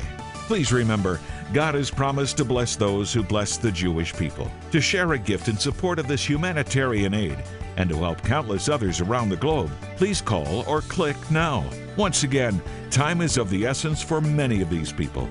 Please 0.48 0.72
remember, 0.72 1.20
God 1.54 1.76
has 1.76 1.91
promised 1.91 2.38
to 2.38 2.46
bless 2.46 2.76
those 2.76 3.12
who 3.13 3.24
bless 3.24 3.58
the 3.58 3.72
Jewish 3.72 4.13
people, 4.13 4.52
to 4.72 4.80
share 4.80 5.13
a 5.13 5.20
gift 5.20 5.48
in 5.48 5.58
support 5.58 6.00
of 6.00 6.08
this 6.08 6.28
humanitarian 6.28 7.13
aid, 7.13 7.38
and 7.78 7.89
to 7.89 7.98
help 7.98 8.22
countless 8.22 8.70
others 8.70 9.02
around 9.02 9.30
the 9.30 9.36
globe. 9.36 9.72
Please 9.98 10.22
call 10.22 10.63
or 10.68 10.82
click 10.82 11.18
now. 11.30 11.65
Once 11.97 12.23
again, 12.23 12.62
time 12.91 13.21
is 13.21 13.38
of 13.38 13.49
the 13.49 13.65
essence 13.65 14.01
for 14.01 14.19
many 14.19 14.62
of 14.62 14.69
these 14.69 14.91
people. 14.91 15.29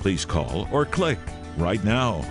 Please 0.00 0.24
call 0.24 0.68
or 0.70 0.84
click 0.84 1.18
right 1.56 1.82
now. 1.82 2.24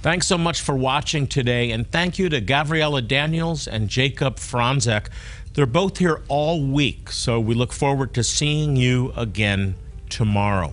Thanks 0.00 0.26
so 0.26 0.38
much 0.38 0.60
for 0.62 0.74
watching 0.76 1.26
today, 1.26 1.72
and 1.72 1.90
thank 1.90 2.18
you 2.18 2.28
to 2.28 2.40
Gabriella 2.40 3.02
Daniels 3.02 3.66
and 3.66 3.88
Jacob 3.88 4.36
Fronczak. 4.36 5.08
They're 5.54 5.66
both 5.66 5.98
here 5.98 6.22
all 6.28 6.62
week, 6.62 7.10
so 7.10 7.40
we 7.40 7.54
look 7.54 7.72
forward 7.72 8.14
to 8.14 8.22
seeing 8.22 8.76
you 8.76 9.12
again 9.16 9.74
tomorrow. 10.08 10.72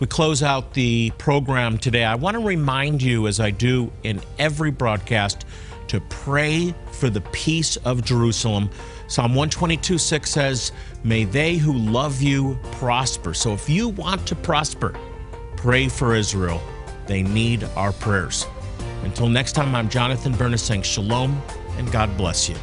we 0.00 0.06
close 0.06 0.42
out 0.42 0.74
the 0.74 1.12
program 1.18 1.76
today, 1.76 2.04
I 2.04 2.14
want 2.14 2.36
to 2.36 2.42
remind 2.42 3.02
you, 3.02 3.26
as 3.26 3.38
I 3.38 3.50
do 3.50 3.92
in 4.02 4.20
every 4.38 4.70
broadcast, 4.70 5.44
to 5.88 6.00
pray 6.02 6.74
for 6.92 7.10
the 7.10 7.20
peace 7.20 7.76
of 7.78 8.04
Jerusalem. 8.04 8.70
Psalm 9.08 9.34
122 9.34 9.96
6 9.96 10.30
says, 10.30 10.72
May 11.02 11.24
they 11.24 11.56
who 11.56 11.72
love 11.72 12.20
you 12.20 12.58
prosper. 12.72 13.32
So 13.32 13.54
if 13.54 13.68
you 13.68 13.88
want 13.88 14.26
to 14.26 14.36
prosper, 14.36 14.94
pray 15.56 15.88
for 15.88 16.14
Israel. 16.14 16.60
They 17.06 17.22
need 17.22 17.64
our 17.74 17.92
prayers. 17.92 18.46
Until 19.04 19.28
next 19.28 19.52
time, 19.52 19.74
I'm 19.74 19.88
Jonathan 19.88 20.32
Bernis 20.32 20.62
saying 20.62 20.82
shalom 20.82 21.40
and 21.78 21.90
God 21.90 22.14
bless 22.18 22.50
you. 22.50 22.56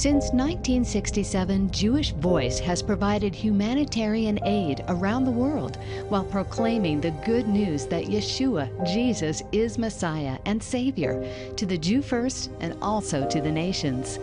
Since 0.00 0.32
1967, 0.32 1.70
Jewish 1.72 2.12
Voice 2.12 2.58
has 2.60 2.82
provided 2.82 3.34
humanitarian 3.34 4.38
aid 4.46 4.82
around 4.88 5.26
the 5.26 5.30
world 5.30 5.76
while 6.08 6.24
proclaiming 6.24 7.02
the 7.02 7.10
good 7.26 7.46
news 7.46 7.84
that 7.88 8.06
Yeshua, 8.06 8.70
Jesus, 8.90 9.42
is 9.52 9.76
Messiah 9.76 10.38
and 10.46 10.62
Savior 10.62 11.22
to 11.54 11.66
the 11.66 11.76
Jew 11.76 12.00
first 12.00 12.50
and 12.60 12.74
also 12.80 13.28
to 13.28 13.42
the 13.42 13.52
nations. 13.52 14.18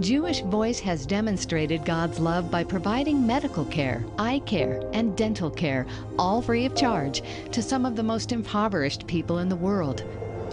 Jewish 0.00 0.40
Voice 0.40 0.80
has 0.80 1.06
demonstrated 1.06 1.84
God's 1.84 2.18
love 2.18 2.50
by 2.50 2.64
providing 2.64 3.24
medical 3.24 3.66
care, 3.66 4.04
eye 4.18 4.40
care, 4.46 4.82
and 4.92 5.16
dental 5.16 5.48
care, 5.48 5.86
all 6.18 6.42
free 6.42 6.66
of 6.66 6.74
charge, 6.74 7.22
to 7.52 7.62
some 7.62 7.86
of 7.86 7.94
the 7.94 8.02
most 8.02 8.32
impoverished 8.32 9.06
people 9.06 9.38
in 9.38 9.48
the 9.48 9.54
world. 9.54 10.02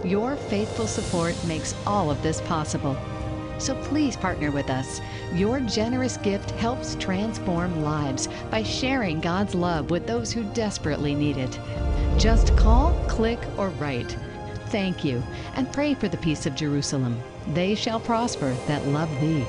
Your 0.04 0.36
faithful 0.36 0.86
support 0.86 1.34
makes 1.48 1.74
all 1.84 2.12
of 2.12 2.22
this 2.22 2.40
possible. 2.42 2.96
So 3.60 3.74
please 3.84 4.16
partner 4.16 4.50
with 4.50 4.70
us. 4.70 5.02
Your 5.34 5.60
generous 5.60 6.16
gift 6.16 6.50
helps 6.52 6.96
transform 6.96 7.82
lives 7.82 8.28
by 8.50 8.62
sharing 8.62 9.20
God's 9.20 9.54
love 9.54 9.90
with 9.90 10.06
those 10.06 10.32
who 10.32 10.44
desperately 10.54 11.14
need 11.14 11.36
it. 11.36 11.60
Just 12.18 12.56
call, 12.56 12.94
click, 13.06 13.38
or 13.58 13.68
write. 13.70 14.16
Thank 14.68 15.04
you, 15.04 15.22
and 15.56 15.72
pray 15.72 15.94
for 15.94 16.08
the 16.08 16.16
peace 16.16 16.46
of 16.46 16.54
Jerusalem. 16.54 17.20
They 17.54 17.74
shall 17.74 18.00
prosper 18.00 18.54
that 18.66 18.86
love 18.86 19.10
thee. 19.20 19.44